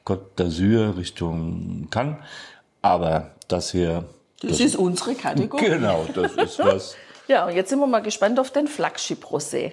Côte 0.05 0.37
d'Azur 0.37 0.97
Richtung 0.97 1.89
Cannes. 1.91 2.17
Aber 2.81 3.33
das 3.49 3.73
hier... 3.73 4.05
Das, 4.41 4.59
ist 4.59 4.75
unsere 4.75 5.15
Kategorie. 5.15 5.65
Genau, 5.65 6.05
das 6.15 6.33
ist 6.33 6.59
was. 6.59 6.97
Ja, 7.29 7.47
und 7.47 7.55
jetzt 7.55 7.71
sind 7.71 7.79
wir 7.79 7.87
mal 7.87 8.03
gespannt 8.03 8.41
auf 8.41 8.51
den 8.51 8.67
Flagship 8.67 9.25
Rosé. 9.25 9.73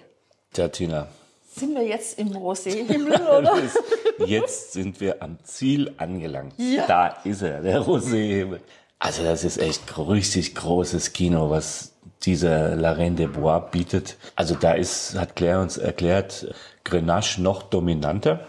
Tja, 0.54 0.68
Tina, 0.68 1.08
Sind 1.52 1.74
wir 1.74 1.86
jetzt 1.86 2.20
im 2.20 2.30
Rosé-Himmel, 2.30 3.20
oder? 3.38 3.56
Das 4.20 4.30
Jetzt 4.30 4.74
sind 4.74 5.02
wir 5.02 5.22
am 5.22 5.38
Ziel 5.44 5.92
angelangt. 5.98 6.54
Ja. 6.58 6.86
Da 6.86 7.08
ist 7.24 7.42
er, 7.42 7.62
der 7.62 7.82
Rosé. 7.82 8.60
Also 9.00 9.24
das 9.24 9.46
ist 9.46 9.58
echt 9.58 9.98
richtig 9.98 10.56
großes 10.56 11.14
Kino, 11.14 11.50
was 11.50 11.94
dieser 12.24 12.76
La 12.76 12.92
Reine 12.92 13.16
de 13.16 13.28
Bois 13.28 13.60
bietet. 13.60 14.18
Also 14.36 14.56
da 14.56 14.74
ist, 14.74 15.18
hat 15.18 15.38
Claire 15.38 15.62
uns 15.62 15.78
erklärt, 15.78 16.54
Grenache 16.84 17.42
noch 17.42 17.64
dominanter. 17.64 18.46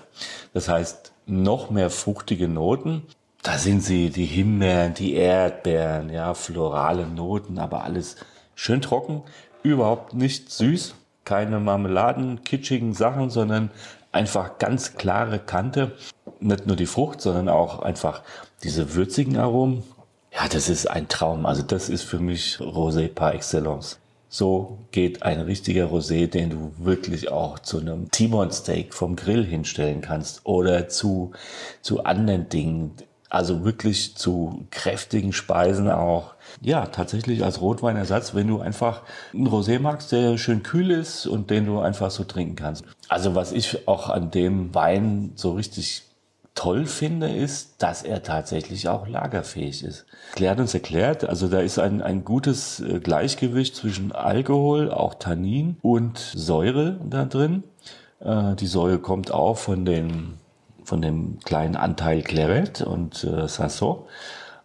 Das 0.52 0.68
heißt, 0.68 1.12
noch 1.26 1.70
mehr 1.70 1.88
fruchtige 1.88 2.48
Noten. 2.48 3.06
Da 3.42 3.58
sind 3.58 3.82
sie, 3.82 4.10
die 4.10 4.26
Himbeeren, 4.26 4.94
die 4.94 5.14
Erdbeeren, 5.14 6.10
ja, 6.10 6.34
florale 6.34 7.06
Noten, 7.06 7.58
aber 7.58 7.84
alles 7.84 8.16
schön 8.54 8.82
trocken, 8.82 9.22
überhaupt 9.62 10.14
nicht 10.14 10.50
süß, 10.50 10.94
keine 11.24 11.60
Marmeladen, 11.60 12.42
kitschigen 12.44 12.92
Sachen, 12.92 13.30
sondern 13.30 13.70
einfach 14.12 14.58
ganz 14.58 14.96
klare 14.96 15.38
Kante. 15.38 15.92
Nicht 16.40 16.66
nur 16.66 16.76
die 16.76 16.86
Frucht, 16.86 17.20
sondern 17.20 17.48
auch 17.48 17.80
einfach 17.80 18.22
diese 18.62 18.94
würzigen 18.94 19.38
Aromen. 19.38 19.84
Ja, 20.32 20.48
das 20.48 20.68
ist 20.68 20.86
ein 20.86 21.08
Traum. 21.08 21.46
Also 21.46 21.62
das 21.62 21.88
ist 21.88 22.02
für 22.02 22.18
mich 22.18 22.58
Rosé 22.58 23.08
par 23.08 23.34
excellence. 23.34 23.98
So 24.28 24.78
geht 24.92 25.24
ein 25.24 25.40
richtiger 25.40 25.86
Rosé, 25.86 26.28
den 26.28 26.50
du 26.50 26.72
wirklich 26.78 27.32
auch 27.32 27.58
zu 27.58 27.80
einem 27.80 28.10
T-Bone 28.12 28.52
Steak 28.52 28.94
vom 28.94 29.16
Grill 29.16 29.44
hinstellen 29.44 30.02
kannst 30.02 30.46
oder 30.46 30.88
zu, 30.88 31.32
zu 31.82 32.04
anderen 32.04 32.48
Dingen. 32.48 32.92
Also 33.28 33.64
wirklich 33.64 34.16
zu 34.16 34.66
kräftigen 34.70 35.32
Speisen 35.32 35.90
auch. 35.90 36.34
Ja, 36.60 36.86
tatsächlich 36.86 37.44
als 37.44 37.60
Rotweinersatz, 37.60 38.34
wenn 38.34 38.46
du 38.48 38.60
einfach 38.60 39.02
einen 39.32 39.48
Rosé 39.48 39.80
magst, 39.80 40.12
der 40.12 40.38
schön 40.38 40.62
kühl 40.62 40.92
ist 40.92 41.26
und 41.26 41.50
den 41.50 41.66
du 41.66 41.80
einfach 41.80 42.12
so 42.12 42.22
trinken 42.22 42.56
kannst. 42.56 42.84
Also 43.08 43.34
was 43.34 43.50
ich 43.50 43.88
auch 43.88 44.08
an 44.08 44.30
dem 44.30 44.74
Wein 44.74 45.32
so 45.34 45.52
richtig 45.54 46.09
toll 46.60 46.84
finde, 46.84 47.30
ist, 47.30 47.82
dass 47.82 48.02
er 48.02 48.22
tatsächlich 48.22 48.86
auch 48.86 49.08
lagerfähig 49.08 49.82
ist. 49.82 50.04
Hat 50.38 50.60
uns 50.60 50.74
erklärt, 50.74 51.24
also 51.24 51.48
da 51.48 51.60
ist 51.60 51.78
ein, 51.78 52.02
ein 52.02 52.22
gutes 52.22 52.80
äh, 52.80 53.00
Gleichgewicht 53.00 53.74
zwischen 53.74 54.12
Alkohol, 54.12 54.90
auch 54.90 55.14
Tannin 55.14 55.78
und 55.80 56.18
Säure 56.18 57.00
da 57.02 57.24
drin. 57.24 57.64
Äh, 58.20 58.56
Die 58.56 58.66
Säure 58.66 58.98
kommt 58.98 59.32
auch 59.32 59.56
von, 59.56 59.86
den, 59.86 60.34
von 60.84 61.00
dem 61.00 61.38
kleinen 61.40 61.76
Anteil 61.76 62.20
Claret 62.20 62.82
und 62.82 63.24
äh, 63.24 63.48
Sanson. 63.48 64.00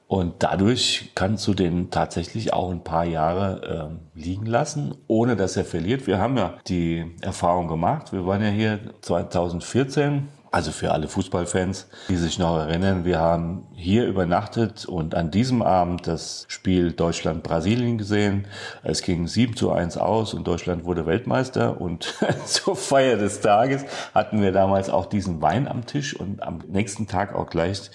Und 0.09 0.43
dadurch 0.43 1.11
kannst 1.15 1.47
du 1.47 1.53
den 1.53 1.91
tatsächlich 1.91 2.51
auch 2.51 2.71
ein 2.71 2.83
paar 2.83 3.05
Jahre 3.05 3.89
äh, 4.15 4.19
liegen 4.19 4.47
lassen, 4.47 4.95
ohne 5.07 5.37
dass 5.37 5.55
er 5.55 5.63
verliert. 5.63 6.07
Wir 6.07 6.19
haben 6.19 6.35
ja 6.35 6.55
die 6.67 7.15
Erfahrung 7.21 7.69
gemacht. 7.69 8.11
Wir 8.11 8.27
waren 8.27 8.41
ja 8.41 8.49
hier 8.49 8.79
2014 8.99 10.27
also 10.55 10.71
für 10.71 10.93
alle 10.93 11.09
Fußballfans, 11.09 11.89
die 12.07 12.15
sich 12.15 12.39
noch 12.39 12.57
erinnern, 12.57 13.03
wir 13.03 13.19
haben 13.19 13.67
hier 13.75 14.05
übernachtet 14.05 14.85
und 14.85 15.13
an 15.13 15.29
diesem 15.29 15.61
Abend 15.61 16.07
das 16.07 16.45
Spiel 16.47 16.93
Deutschland-Brasilien 16.93 17.97
gesehen. 17.97 18.47
Es 18.81 19.01
ging 19.01 19.27
7 19.27 19.57
zu 19.57 19.73
1 19.73 19.97
aus 19.97 20.33
und 20.33 20.47
Deutschland 20.47 20.85
wurde 20.85 21.05
Weltmeister. 21.05 21.81
Und 21.81 22.15
zur 22.45 22.77
Feier 22.77 23.17
des 23.17 23.41
Tages 23.41 23.83
hatten 24.13 24.41
wir 24.41 24.53
damals 24.53 24.89
auch 24.89 25.07
diesen 25.07 25.41
Wein 25.41 25.67
am 25.67 25.85
Tisch 25.85 26.15
und 26.17 26.41
am 26.41 26.59
nächsten 26.69 27.05
Tag 27.05 27.35
auch 27.35 27.49
gleich 27.49 27.91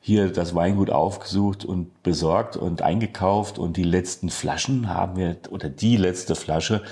hier 0.00 0.30
das 0.32 0.54
Weingut 0.54 0.90
aufgesucht 0.90 1.64
und 1.64 2.02
besorgt 2.02 2.56
und 2.56 2.82
eingekauft 2.82 3.58
und 3.58 3.76
die 3.76 3.82
letzten 3.82 4.30
Flaschen 4.30 4.88
haben 4.88 5.16
wir, 5.16 5.36
oder 5.50 5.68
die 5.68 5.96
letzte 5.96 6.34
Flasche 6.34 6.82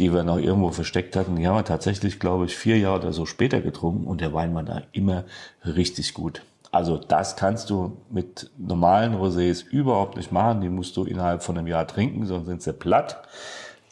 die 0.00 0.14
wir 0.14 0.22
noch 0.22 0.38
irgendwo 0.38 0.70
versteckt 0.70 1.14
hatten, 1.14 1.36
die 1.36 1.46
haben 1.46 1.56
wir 1.56 1.64
tatsächlich, 1.64 2.18
glaube 2.18 2.46
ich, 2.46 2.56
vier 2.56 2.78
Jahre 2.78 3.00
oder 3.00 3.12
so 3.12 3.26
später 3.26 3.60
getrunken 3.60 4.06
und 4.06 4.22
der 4.22 4.32
Wein 4.32 4.54
war 4.54 4.62
da 4.62 4.82
immer 4.92 5.24
richtig 5.64 6.14
gut. 6.14 6.42
Also 6.72 6.96
das 6.96 7.36
kannst 7.36 7.68
du 7.68 7.98
mit 8.08 8.50
normalen 8.56 9.14
Rosés 9.14 9.64
überhaupt 9.68 10.16
nicht 10.16 10.32
machen. 10.32 10.62
Die 10.62 10.68
musst 10.70 10.96
du 10.96 11.04
innerhalb 11.04 11.42
von 11.42 11.58
einem 11.58 11.66
Jahr 11.66 11.86
trinken, 11.86 12.24
sonst 12.26 12.46
sind 12.46 12.62
sie 12.62 12.72
platt. 12.72 13.22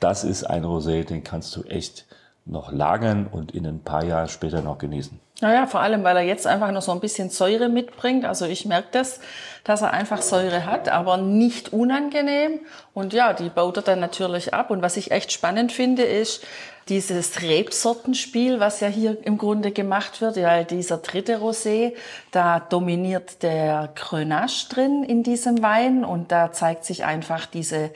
Das 0.00 0.24
ist 0.24 0.44
ein 0.44 0.64
Rosé, 0.64 1.04
den 1.04 1.24
kannst 1.24 1.54
du 1.56 1.62
echt 1.64 2.06
noch 2.46 2.72
lagern 2.72 3.26
und 3.26 3.52
in 3.52 3.66
ein 3.66 3.80
paar 3.80 4.04
Jahren 4.04 4.28
später 4.28 4.62
noch 4.62 4.78
genießen. 4.78 5.20
Naja, 5.40 5.66
vor 5.66 5.80
allem, 5.80 6.02
weil 6.02 6.16
er 6.16 6.24
jetzt 6.24 6.48
einfach 6.48 6.72
noch 6.72 6.82
so 6.82 6.90
ein 6.90 6.98
bisschen 6.98 7.30
Säure 7.30 7.68
mitbringt. 7.68 8.24
Also 8.24 8.44
ich 8.44 8.64
merke 8.66 8.88
das, 8.90 9.20
dass 9.62 9.82
er 9.82 9.92
einfach 9.92 10.20
Säure 10.20 10.66
hat, 10.66 10.88
aber 10.88 11.16
nicht 11.16 11.72
unangenehm. 11.72 12.60
Und 12.92 13.12
ja, 13.12 13.32
die 13.34 13.48
baut 13.48 13.76
er 13.76 13.82
dann 13.84 14.00
natürlich 14.00 14.52
ab. 14.52 14.70
Und 14.70 14.82
was 14.82 14.96
ich 14.96 15.12
echt 15.12 15.30
spannend 15.30 15.70
finde, 15.70 16.02
ist 16.02 16.44
dieses 16.88 17.40
Rebsortenspiel, 17.40 18.58
was 18.58 18.80
ja 18.80 18.88
hier 18.88 19.16
im 19.24 19.38
Grunde 19.38 19.70
gemacht 19.70 20.20
wird. 20.20 20.36
Ja, 20.36 20.64
dieser 20.64 20.96
dritte 20.96 21.38
Rosé, 21.38 21.94
da 22.32 22.58
dominiert 22.58 23.44
der 23.44 23.90
Grenache 23.94 24.68
drin 24.68 25.04
in 25.04 25.22
diesem 25.22 25.62
Wein. 25.62 26.04
Und 26.04 26.32
da 26.32 26.50
zeigt 26.50 26.84
sich 26.84 27.04
einfach 27.04 27.46
diese 27.46 27.92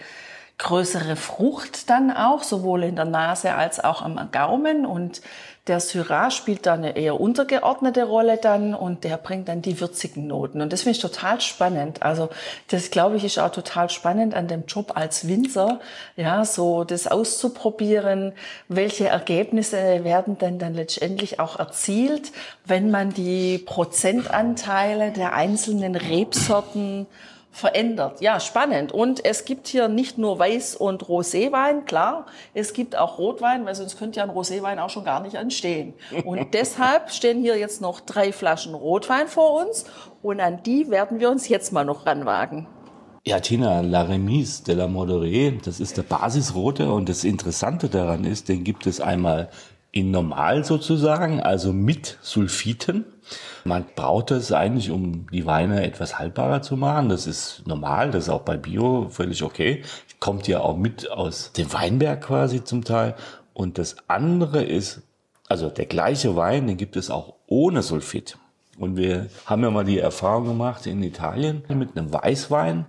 größere 0.58 1.16
Frucht 1.16 1.90
dann 1.90 2.12
auch, 2.12 2.44
sowohl 2.44 2.84
in 2.84 2.94
der 2.94 3.04
Nase 3.04 3.54
als 3.54 3.82
auch 3.82 4.02
am 4.02 4.28
Gaumen. 4.30 4.86
Und 4.86 5.20
der 5.68 5.78
Syrah 5.78 6.32
spielt 6.32 6.66
da 6.66 6.74
eine 6.74 6.96
eher 6.96 7.20
untergeordnete 7.20 8.02
Rolle 8.02 8.36
dann 8.36 8.74
und 8.74 9.04
der 9.04 9.16
bringt 9.16 9.48
dann 9.48 9.62
die 9.62 9.80
würzigen 9.80 10.26
Noten. 10.26 10.60
Und 10.60 10.72
das 10.72 10.82
finde 10.82 10.96
ich 10.96 11.02
total 11.02 11.40
spannend. 11.40 12.02
Also 12.02 12.30
das, 12.68 12.90
glaube 12.90 13.16
ich, 13.16 13.24
ist 13.24 13.38
auch 13.38 13.52
total 13.52 13.88
spannend 13.88 14.34
an 14.34 14.48
dem 14.48 14.64
Job 14.66 14.96
als 14.96 15.28
Winzer, 15.28 15.78
ja, 16.16 16.44
so 16.44 16.82
das 16.82 17.06
auszuprobieren, 17.06 18.32
welche 18.66 19.06
Ergebnisse 19.06 20.02
werden 20.02 20.36
denn 20.36 20.58
dann 20.58 20.74
letztendlich 20.74 21.38
auch 21.38 21.60
erzielt, 21.60 22.32
wenn 22.64 22.90
man 22.90 23.12
die 23.14 23.58
Prozentanteile 23.58 25.12
der 25.12 25.32
einzelnen 25.32 25.94
Rebsorten 25.94 27.06
verändert. 27.52 28.20
Ja, 28.20 28.40
spannend. 28.40 28.92
Und 28.92 29.24
es 29.24 29.44
gibt 29.44 29.68
hier 29.68 29.86
nicht 29.86 30.18
nur 30.18 30.40
Weiß- 30.40 30.76
und 30.76 31.04
Roséwein, 31.04 31.84
klar, 31.84 32.26
es 32.54 32.72
gibt 32.72 32.96
auch 32.96 33.18
Rotwein, 33.18 33.66
weil 33.66 33.74
sonst 33.74 33.98
könnte 33.98 34.18
ja 34.18 34.24
ein 34.24 34.30
Roséwein 34.30 34.78
auch 34.78 34.90
schon 34.90 35.04
gar 35.04 35.20
nicht 35.20 35.34
entstehen. 35.34 35.92
Und 36.24 36.48
deshalb 36.54 37.10
stehen 37.10 37.42
hier 37.42 37.58
jetzt 37.58 37.80
noch 37.82 38.00
drei 38.00 38.32
Flaschen 38.32 38.74
Rotwein 38.74 39.28
vor 39.28 39.62
uns 39.64 39.84
und 40.22 40.40
an 40.40 40.62
die 40.64 40.90
werden 40.90 41.20
wir 41.20 41.30
uns 41.30 41.48
jetzt 41.48 41.72
mal 41.72 41.84
noch 41.84 42.06
ranwagen. 42.06 42.66
Ja, 43.24 43.38
Tina, 43.38 43.82
La 43.82 44.02
Remise 44.02 44.64
de 44.64 44.74
la 44.74 44.88
Modere, 44.88 45.52
das 45.64 45.78
ist 45.78 45.96
der 45.96 46.02
Basisrote 46.02 46.90
und 46.90 47.08
das 47.08 47.22
Interessante 47.22 47.88
daran 47.88 48.24
ist, 48.24 48.48
den 48.48 48.64
gibt 48.64 48.86
es 48.86 49.00
einmal 49.00 49.50
in 49.92 50.10
normal 50.10 50.64
sozusagen, 50.64 51.40
also 51.40 51.72
mit 51.72 52.18
Sulfiten. 52.22 53.04
Man 53.64 53.84
braucht 53.94 54.30
es 54.30 54.52
eigentlich, 54.52 54.90
um 54.90 55.26
die 55.30 55.46
Weine 55.46 55.84
etwas 55.84 56.18
haltbarer 56.18 56.62
zu 56.62 56.76
machen. 56.76 57.08
Das 57.08 57.26
ist 57.26 57.62
normal, 57.66 58.10
das 58.10 58.24
ist 58.24 58.30
auch 58.30 58.42
bei 58.42 58.56
Bio 58.56 59.08
völlig 59.10 59.42
okay. 59.42 59.82
Kommt 60.20 60.48
ja 60.48 60.60
auch 60.60 60.76
mit 60.76 61.10
aus 61.10 61.52
dem 61.52 61.72
Weinberg 61.72 62.22
quasi 62.22 62.64
zum 62.64 62.84
Teil. 62.84 63.14
Und 63.54 63.78
das 63.78 63.96
andere 64.08 64.62
ist, 64.62 65.02
also 65.48 65.68
der 65.68 65.86
gleiche 65.86 66.36
Wein, 66.36 66.66
den 66.66 66.76
gibt 66.76 66.96
es 66.96 67.10
auch 67.10 67.34
ohne 67.46 67.82
Sulfit. 67.82 68.38
Und 68.78 68.96
wir 68.96 69.26
haben 69.46 69.62
ja 69.62 69.70
mal 69.70 69.84
die 69.84 69.98
Erfahrung 69.98 70.46
gemacht 70.46 70.86
in 70.86 71.02
Italien 71.02 71.62
mit 71.68 71.96
einem 71.96 72.12
Weißwein, 72.12 72.86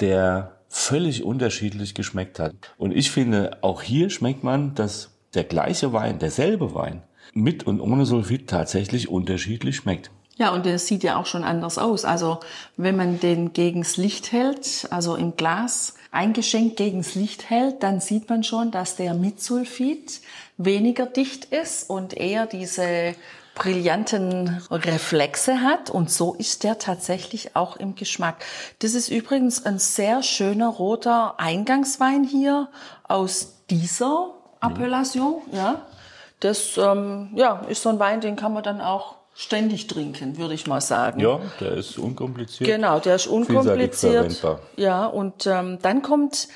der 0.00 0.56
völlig 0.68 1.22
unterschiedlich 1.22 1.94
geschmeckt 1.94 2.40
hat. 2.40 2.52
Und 2.76 2.90
ich 2.92 3.12
finde, 3.12 3.58
auch 3.62 3.80
hier 3.80 4.10
schmeckt 4.10 4.42
man, 4.42 4.74
dass 4.74 5.10
der 5.34 5.44
gleiche 5.44 5.92
Wein, 5.92 6.18
derselbe 6.18 6.74
Wein, 6.74 7.02
mit 7.32 7.66
und 7.66 7.80
ohne 7.80 8.06
Sulfit 8.06 8.48
tatsächlich 8.48 9.08
unterschiedlich 9.08 9.76
schmeckt. 9.76 10.10
Ja, 10.36 10.52
und 10.52 10.66
der 10.66 10.78
sieht 10.80 11.04
ja 11.04 11.16
auch 11.16 11.26
schon 11.26 11.44
anders 11.44 11.78
aus. 11.78 12.04
Also 12.04 12.40
wenn 12.76 12.96
man 12.96 13.20
den 13.20 13.52
gegens 13.52 13.96
Licht 13.96 14.32
hält, 14.32 14.88
also 14.90 15.14
im 15.14 15.36
Glas 15.36 15.94
eingeschenkt 16.10 16.76
gegens 16.76 17.14
Licht 17.14 17.50
hält, 17.50 17.82
dann 17.82 18.00
sieht 18.00 18.28
man 18.28 18.42
schon, 18.42 18.72
dass 18.72 18.96
der 18.96 19.14
mit 19.14 19.40
Sulfit 19.40 20.20
weniger 20.56 21.06
dicht 21.06 21.46
ist 21.46 21.88
und 21.88 22.14
eher 22.16 22.46
diese 22.46 23.14
brillanten 23.54 24.62
Reflexe 24.70 25.60
hat 25.60 25.88
und 25.88 26.10
so 26.10 26.34
ist 26.34 26.64
der 26.64 26.78
tatsächlich 26.78 27.54
auch 27.54 27.76
im 27.76 27.94
Geschmack. 27.94 28.44
Das 28.80 28.94
ist 28.94 29.08
übrigens 29.08 29.64
ein 29.64 29.78
sehr 29.78 30.24
schöner 30.24 30.68
roter 30.68 31.38
Eingangswein 31.38 32.24
hier 32.24 32.68
aus 33.04 33.62
dieser 33.70 34.34
Appellation, 34.60 35.42
ja. 35.52 35.82
Das 36.44 36.76
ähm, 36.76 37.30
ja, 37.34 37.62
ist 37.70 37.80
so 37.80 37.88
ein 37.88 37.98
Wein, 37.98 38.20
den 38.20 38.36
kann 38.36 38.52
man 38.52 38.62
dann 38.62 38.82
auch 38.82 39.14
ständig 39.32 39.86
trinken, 39.86 40.36
würde 40.36 40.52
ich 40.52 40.66
mal 40.66 40.82
sagen. 40.82 41.18
Ja, 41.18 41.40
der 41.58 41.72
ist 41.72 41.96
unkompliziert. 41.96 42.68
Genau, 42.68 42.98
der 43.00 43.14
ist 43.14 43.26
unkompliziert. 43.26 44.44
Ja, 44.76 45.06
und 45.06 45.46
ähm, 45.46 45.78
dann 45.80 46.02
kommt 46.02 46.48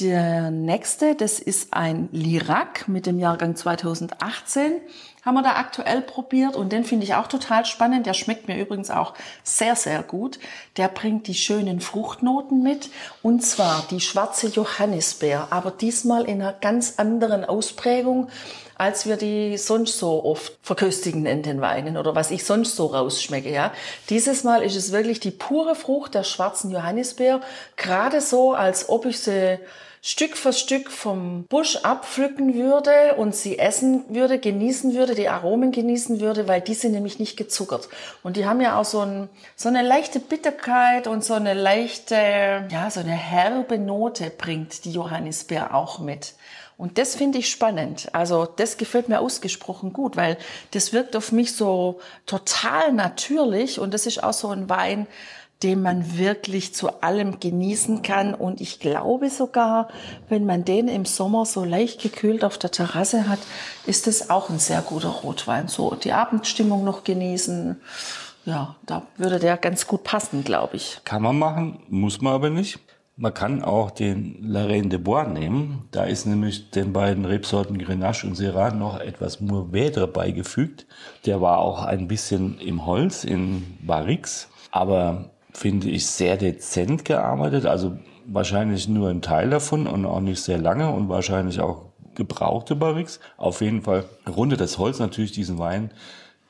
der 0.00 0.50
nächste, 0.50 1.14
das 1.14 1.38
ist 1.38 1.72
ein 1.72 2.10
Lirac 2.12 2.88
mit 2.88 3.06
dem 3.06 3.18
Jahrgang 3.18 3.56
2018 3.56 4.82
haben 5.26 5.34
wir 5.34 5.42
da 5.42 5.56
aktuell 5.56 6.02
probiert 6.02 6.54
und 6.54 6.70
den 6.70 6.84
finde 6.84 7.04
ich 7.04 7.14
auch 7.14 7.26
total 7.26 7.64
spannend. 7.64 8.06
Der 8.06 8.14
schmeckt 8.14 8.46
mir 8.46 8.60
übrigens 8.60 8.90
auch 8.92 9.12
sehr, 9.42 9.74
sehr 9.74 10.04
gut. 10.04 10.38
Der 10.76 10.86
bringt 10.86 11.26
die 11.26 11.34
schönen 11.34 11.80
Fruchtnoten 11.80 12.62
mit 12.62 12.90
und 13.22 13.44
zwar 13.44 13.84
die 13.90 13.98
schwarze 13.98 14.46
Johannisbeer, 14.46 15.48
aber 15.50 15.72
diesmal 15.72 16.26
in 16.26 16.40
einer 16.40 16.52
ganz 16.52 16.94
anderen 16.98 17.44
Ausprägung 17.44 18.28
als 18.78 19.06
wir 19.06 19.16
die 19.16 19.56
sonst 19.56 19.98
so 19.98 20.24
oft 20.24 20.58
verköstigen 20.62 21.26
in 21.26 21.42
den 21.42 21.60
Weinen 21.60 21.96
oder 21.96 22.14
was 22.14 22.30
ich 22.30 22.44
sonst 22.44 22.76
so 22.76 22.86
rausschmecke. 22.86 23.50
Ja, 23.50 23.72
dieses 24.10 24.44
Mal 24.44 24.62
ist 24.62 24.76
es 24.76 24.92
wirklich 24.92 25.18
die 25.18 25.30
pure 25.30 25.74
Frucht 25.74 26.14
der 26.14 26.24
schwarzen 26.24 26.70
Johannisbeer, 26.70 27.40
gerade 27.76 28.20
so, 28.20 28.52
als 28.52 28.88
ob 28.88 29.06
ich 29.06 29.18
sie 29.20 29.58
Stück 30.02 30.36
für 30.36 30.52
Stück 30.52 30.92
vom 30.92 31.46
Busch 31.48 31.78
abpflücken 31.78 32.54
würde 32.54 33.16
und 33.16 33.34
sie 33.34 33.58
essen 33.58 34.04
würde, 34.08 34.38
genießen 34.38 34.94
würde, 34.94 35.16
die 35.16 35.28
Aromen 35.28 35.72
genießen 35.72 36.20
würde, 36.20 36.46
weil 36.46 36.60
die 36.60 36.74
sind 36.74 36.92
nämlich 36.92 37.18
nicht 37.18 37.36
gezuckert. 37.36 37.88
Und 38.22 38.36
die 38.36 38.46
haben 38.46 38.60
ja 38.60 38.78
auch 38.78 38.84
so, 38.84 39.00
ein, 39.00 39.28
so 39.56 39.68
eine 39.68 39.82
leichte 39.82 40.20
Bitterkeit 40.20 41.08
und 41.08 41.24
so 41.24 41.34
eine 41.34 41.54
leichte, 41.54 42.14
ja, 42.70 42.88
so 42.88 43.00
eine 43.00 43.10
herbe 43.10 43.78
Note 43.78 44.30
bringt 44.30 44.84
die 44.84 44.92
Johannisbeer 44.92 45.74
auch 45.74 45.98
mit. 45.98 46.34
Und 46.76 46.98
das 46.98 47.14
finde 47.14 47.38
ich 47.38 47.50
spannend. 47.50 48.08
Also 48.12 48.44
das 48.44 48.76
gefällt 48.76 49.08
mir 49.08 49.20
ausgesprochen 49.20 49.92
gut, 49.92 50.16
weil 50.16 50.36
das 50.72 50.92
wirkt 50.92 51.16
auf 51.16 51.32
mich 51.32 51.54
so 51.54 52.00
total 52.26 52.92
natürlich 52.92 53.80
und 53.80 53.94
das 53.94 54.06
ist 54.06 54.22
auch 54.22 54.34
so 54.34 54.48
ein 54.48 54.68
Wein, 54.68 55.06
den 55.62 55.80
man 55.80 56.18
wirklich 56.18 56.74
zu 56.74 57.02
allem 57.02 57.40
genießen 57.40 58.02
kann. 58.02 58.34
Und 58.34 58.60
ich 58.60 58.78
glaube 58.78 59.30
sogar, 59.30 59.88
wenn 60.28 60.44
man 60.44 60.64
den 60.64 60.88
im 60.88 61.06
Sommer 61.06 61.46
so 61.46 61.64
leicht 61.64 62.02
gekühlt 62.02 62.44
auf 62.44 62.58
der 62.58 62.70
Terrasse 62.70 63.28
hat, 63.28 63.38
ist 63.86 64.06
es 64.06 64.28
auch 64.28 64.50
ein 64.50 64.58
sehr 64.58 64.82
guter 64.82 65.08
Rotwein. 65.08 65.68
So 65.68 65.94
die 65.94 66.12
Abendstimmung 66.12 66.84
noch 66.84 67.04
genießen. 67.04 67.80
Ja, 68.44 68.76
da 68.84 69.02
würde 69.16 69.38
der 69.38 69.56
ganz 69.56 69.86
gut 69.86 70.04
passen, 70.04 70.44
glaube 70.44 70.76
ich. 70.76 71.00
Kann 71.04 71.22
man 71.22 71.38
machen, 71.38 71.82
muss 71.88 72.20
man 72.20 72.34
aber 72.34 72.50
nicht. 72.50 72.78
Man 73.18 73.32
kann 73.32 73.62
auch 73.62 73.90
den 73.90 74.36
La 74.42 74.66
Reine 74.66 74.90
de 74.90 74.98
Bois 74.98 75.24
nehmen. 75.24 75.88
Da 75.90 76.04
ist 76.04 76.26
nämlich 76.26 76.70
den 76.70 76.92
beiden 76.92 77.24
Rebsorten 77.24 77.78
Grenache 77.78 78.26
und 78.26 78.34
Syrah 78.34 78.74
noch 78.74 79.00
etwas 79.00 79.40
Mourvèdre 79.40 80.06
beigefügt. 80.06 80.86
Der 81.24 81.40
war 81.40 81.60
auch 81.60 81.82
ein 81.82 82.08
bisschen 82.08 82.58
im 82.58 82.84
Holz 82.84 83.24
in 83.24 83.78
Barrix. 83.80 84.50
Aber 84.70 85.30
finde 85.50 85.88
ich, 85.88 86.04
sehr 86.06 86.36
dezent 86.36 87.06
gearbeitet. 87.06 87.64
Also 87.64 87.96
wahrscheinlich 88.26 88.86
nur 88.86 89.08
ein 89.08 89.22
Teil 89.22 89.48
davon 89.48 89.86
und 89.86 90.04
auch 90.04 90.20
nicht 90.20 90.42
sehr 90.42 90.58
lange 90.58 90.90
und 90.90 91.08
wahrscheinlich 91.08 91.58
auch 91.60 91.86
gebrauchte 92.16 92.76
Barriques. 92.76 93.20
Auf 93.38 93.62
jeden 93.62 93.80
Fall 93.80 94.04
rundet 94.28 94.60
das 94.60 94.76
Holz 94.76 94.98
natürlich 94.98 95.32
diesen 95.32 95.58
Wein 95.58 95.90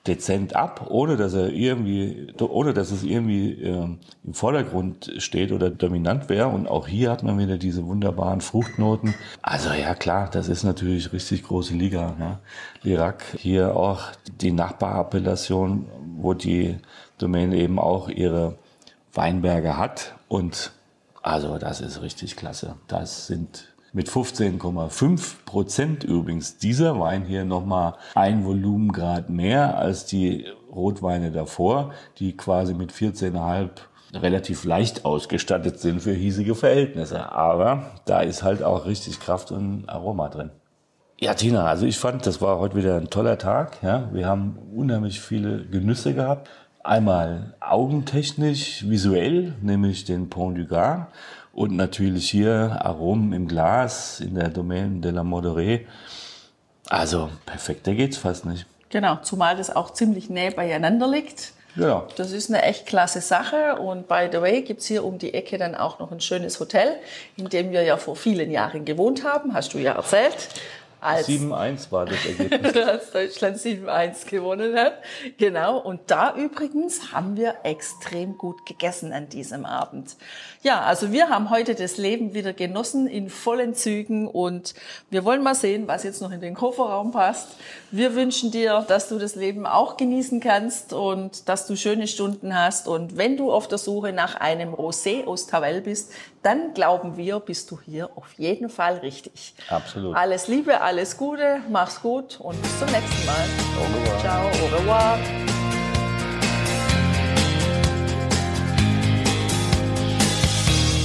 dezent 0.07 0.57
ab, 0.57 0.87
ohne 0.89 1.17
dass 1.17 1.35
er 1.35 1.51
irgendwie, 1.51 2.29
ohne 2.41 2.73
dass 2.73 2.91
es 2.91 3.03
irgendwie 3.03 3.53
äh, 3.63 3.89
im 4.25 4.35
Vordergrund 4.35 5.13
steht 5.19 5.53
oder 5.53 5.71
dominant 5.71 6.29
wäre. 6.29 6.49
Und 6.49 6.69
auch 6.69 6.89
hier 6.89 7.11
hat 7.11 7.23
man 7.23 7.39
wieder 7.39 7.59
diese 7.59 7.87
wunderbaren 7.87 8.41
Fruchtnoten. 8.41 9.15
Also 9.43 9.73
ja 9.73 9.95
klar, 9.95 10.29
das 10.31 10.49
ist 10.49 10.65
natürlich 10.65 11.13
richtig 11.13 11.43
große 11.45 11.75
Liga. 11.75 12.15
Ne? 12.19 12.39
Lirac 12.83 13.25
hier 13.39 13.77
auch 13.77 14.03
die 14.41 14.53
Nachbarappellation, 14.53 15.87
wo 16.19 16.35
die 16.35 16.77
Domäne 17.19 17.57
eben 17.57 17.79
auch 17.79 18.09
ihre 18.09 18.59
Weinberge 19.15 19.77
hat. 19.77 20.15
Und 20.29 20.73
also 21.23 21.59
das 21.59 21.81
ist 21.81 22.03
richtig 22.03 22.37
klasse. 22.37 22.77
Das 22.89 23.27
sind 23.27 23.76
mit 23.97 24.11
15,5 24.11 25.37
Prozent 25.47 26.05
übrigens 26.05 26.59
dieser 26.59 27.01
Wein 27.01 27.25
hier 27.25 27.47
nochmal 27.47 27.95
ein 28.15 28.45
Volumengrad 28.45 29.31
mehr 29.31 29.79
als 29.79 30.05
die 30.05 30.45
Rotweine 30.71 31.33
davor, 31.33 31.95
die 32.19 32.37
quasi 32.37 32.75
mit 32.75 32.93
14,5 32.93 33.71
relativ 34.13 34.65
leicht 34.65 35.07
ausgestattet 35.07 35.81
sind 35.81 36.03
für 36.03 36.13
hiesige 36.13 36.55
Verhältnisse. 36.55 37.33
Aber 37.33 37.93
da 38.05 38.21
ist 38.21 38.43
halt 38.43 38.63
auch 38.63 38.85
richtig 38.85 39.19
Kraft 39.19 39.51
und 39.51 39.89
Aroma 39.89 40.29
drin. 40.29 40.51
Ja, 41.19 41.33
Tina, 41.33 41.65
also 41.65 41.87
ich 41.87 41.97
fand, 41.97 42.27
das 42.27 42.43
war 42.43 42.59
heute 42.59 42.77
wieder 42.77 42.99
ein 42.99 43.09
toller 43.09 43.39
Tag. 43.39 43.83
Ja, 43.83 44.11
wir 44.13 44.27
haben 44.27 44.59
unheimlich 44.77 45.23
viele 45.23 45.65
Genüsse 45.65 46.13
gehabt. 46.13 46.51
Einmal 46.85 47.55
augentechnisch, 47.61 48.87
visuell, 48.87 49.55
nämlich 49.63 50.05
den 50.05 50.29
Pont 50.29 50.59
du 50.59 50.67
Gard 50.67 51.09
und 51.57 51.75
natürlich 51.75 52.31
hier 52.31 52.79
Aromen 52.83 53.33
im 53.33 53.49
Glas 53.49 54.21
in 54.21 54.35
der 54.35 54.51
Domaine 54.51 55.01
de 55.01 55.11
la 55.11 55.25
Modere. 55.25 55.81
Also 56.89 57.31
perfekter 57.47 57.95
geht's 57.95 58.19
fast 58.19 58.45
nicht. 58.45 58.67
Genau, 58.91 59.17
zumal 59.23 59.57
das 59.57 59.75
auch 59.75 59.95
ziemlich 59.95 60.29
näher 60.29 60.51
beieinander 60.51 61.09
liegt. 61.09 61.55
Ja. 61.75 62.07
Das 62.17 62.33
ist 62.33 62.51
eine 62.51 62.63
echt 62.63 62.85
klasse 62.85 63.23
Sache. 63.23 63.77
Und 63.77 64.07
by 64.07 64.29
the 64.31 64.43
way, 64.43 64.61
gibt's 64.63 64.85
hier 64.85 65.03
um 65.03 65.19
die 65.19 65.33
Ecke 65.33 65.57
dann 65.57 65.75
auch 65.75 65.99
noch 65.99 66.13
ein 66.13 66.21
schönes 66.21 66.61
Hotel, 66.61 66.97
in 67.39 67.49
dem 67.49 67.71
wir 67.71 67.83
ja 67.83 67.97
vor 67.97 68.17
vielen 68.17 68.51
Jahren 68.51 68.85
gewohnt 68.85 69.25
haben, 69.25 69.55
hast 69.55 69.73
du 69.73 69.79
ja 69.79 69.93
erzählt. 69.93 70.49
7-1 71.03 71.93
war 71.93 72.07
das 72.07 72.25
Ergebnis. 72.27 72.77
als 72.77 73.11
Deutschland 73.11 73.57
7-1 73.59 74.29
gewonnen 74.29 74.77
hat. 74.77 74.95
Genau. 75.39 75.79
Und 75.79 76.01
da 76.09 76.35
übrigens 76.35 77.13
haben 77.13 77.37
wir 77.37 77.57
extrem 77.63 78.37
gut 78.39 78.67
gegessen 78.67 79.13
an 79.13 79.29
diesem 79.29 79.65
Abend. 79.65 80.17
Ja, 80.63 80.81
also 80.81 81.13
wir 81.13 81.29
haben 81.29 81.51
heute 81.51 81.75
das 81.75 81.97
Leben 81.97 82.35
wieder 82.35 82.53
genossen 82.53 83.07
in 83.07 83.31
vollen 83.31 83.75
Zügen 83.75 84.27
und 84.27 84.75
wir 85.11 85.25
wollen 85.25 85.43
mal 85.43 85.55
sehen, 85.55 85.87
was 85.87 86.03
jetzt 86.03 86.21
noch 86.21 86.33
in 86.33 86.41
den 86.41 86.55
Kofferraum 86.55 87.13
passt. 87.13 87.49
Wir 87.91 88.15
wünschen 88.15 88.51
dir, 88.51 88.85
dass 88.89 89.09
du 89.09 89.19
das 89.19 89.37
Leben 89.37 89.67
auch 89.67 89.97
genießen 89.97 90.41
kannst 90.41 90.93
und 90.93 91.49
dass 91.49 91.67
du 91.67 91.77
schöne 91.77 92.09
Stunden 92.09 92.59
hast. 92.59 92.89
Und 92.89 93.17
wenn 93.17 93.37
du 93.37 93.53
auf 93.53 93.69
der 93.69 93.79
Suche 93.79 94.13
nach 94.13 94.35
einem 94.37 94.75
Rosé 94.75 95.25
aus 95.27 95.47
Tavel 95.47 95.81
bist, 95.83 96.13
dann 96.43 96.75
glauben 96.75 97.17
wir, 97.17 97.41
bist 97.41 97.71
du 97.71 97.81
hier 97.81 98.11
auf 98.17 98.33
jeden 98.39 98.69
Fall 98.69 98.99
richtig. 98.99 99.55
Absolut. 99.69 100.15
Alles 100.15 100.47
Liebe, 100.47 100.81
alles 100.97 101.15
Gute, 101.19 101.59
mach's 101.71 102.01
gut 102.01 102.41
und 102.41 102.61
bis 102.63 102.79
zum 102.79 102.89
nächsten 102.89 103.27
Mal. 103.27 103.45
Au 103.79 103.83
revoir. 103.85 104.19
Ciao, 104.23 104.47
au 104.47 104.67
revoir. 104.75 105.19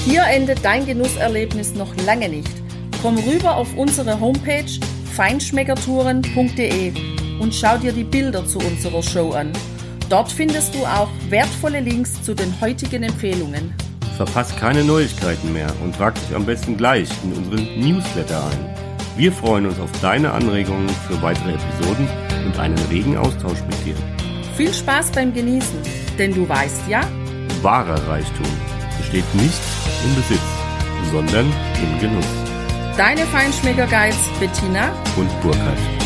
Hier 0.06 0.23
endet 0.27 0.63
dein 0.63 0.86
Genusserlebnis 0.86 1.73
noch 1.75 1.93
lange 2.06 2.30
nicht. 2.30 2.54
Komm 3.01 3.17
rüber 3.17 3.58
auf 3.58 3.75
unsere 3.75 4.17
Homepage 4.17 4.80
feinschmeckertouren.de 5.13 6.93
und 7.41 7.54
schau 7.54 7.77
dir 7.77 7.91
die 7.91 8.06
Bilder 8.06 8.45
zu 8.45 8.60
unserer 8.60 9.04
Show 9.04 9.32
an. 9.32 9.51
Dort 10.08 10.32
findest 10.32 10.73
du 10.73 10.86
auch 10.86 11.10
wertvolle 11.27 11.82
Links 11.82 12.23
zu 12.23 12.34
den 12.34 12.62
heutigen 12.62 13.04
Empfehlungen. 13.04 13.73
Verpasst 14.15 14.56
keine 14.56 14.86
Neuigkeiten 14.86 15.51
mehr 15.51 15.67
und 15.84 15.97
trag 15.97 16.15
dich 16.15 16.34
am 16.34 16.45
besten 16.45 16.77
gleich 16.77 17.10
in 17.25 17.34
unseren 17.34 17.77
Newsletter 17.77 18.41
ein. 18.41 18.81
Wir 19.15 19.32
freuen 19.32 19.65
uns 19.65 19.80
auf 19.80 19.91
deine 20.02 20.32
Anregungen 20.32 20.89
für 21.08 21.21
weitere 21.21 21.54
Episoden 21.54 22.08
und 22.45 22.58
einen 22.58 22.78
regen 22.89 23.17
Austausch 23.17 23.60
mit 23.67 23.86
dir. 23.86 23.95
Viel 24.56 24.74
Spaß 24.74 25.12
beim 25.12 25.34
Genießen, 25.34 25.80
denn 26.17 26.34
du 26.34 26.47
weißt 26.47 26.88
ja, 26.88 27.02
Wahrer 27.62 28.08
Reichtum 28.08 28.47
besteht 28.97 29.36
nicht 29.36 29.62
im 30.06 30.15
Besitz, 30.15 30.41
sondern 31.12 31.45
im 31.82 32.00
Genuss. 32.00 32.26
deine 32.97 33.21
Feinschmecker 33.28 33.88
Guides 33.88 34.30
Bettina 34.39 34.91
Und 35.17 35.30
Burkhard. 35.41 36.01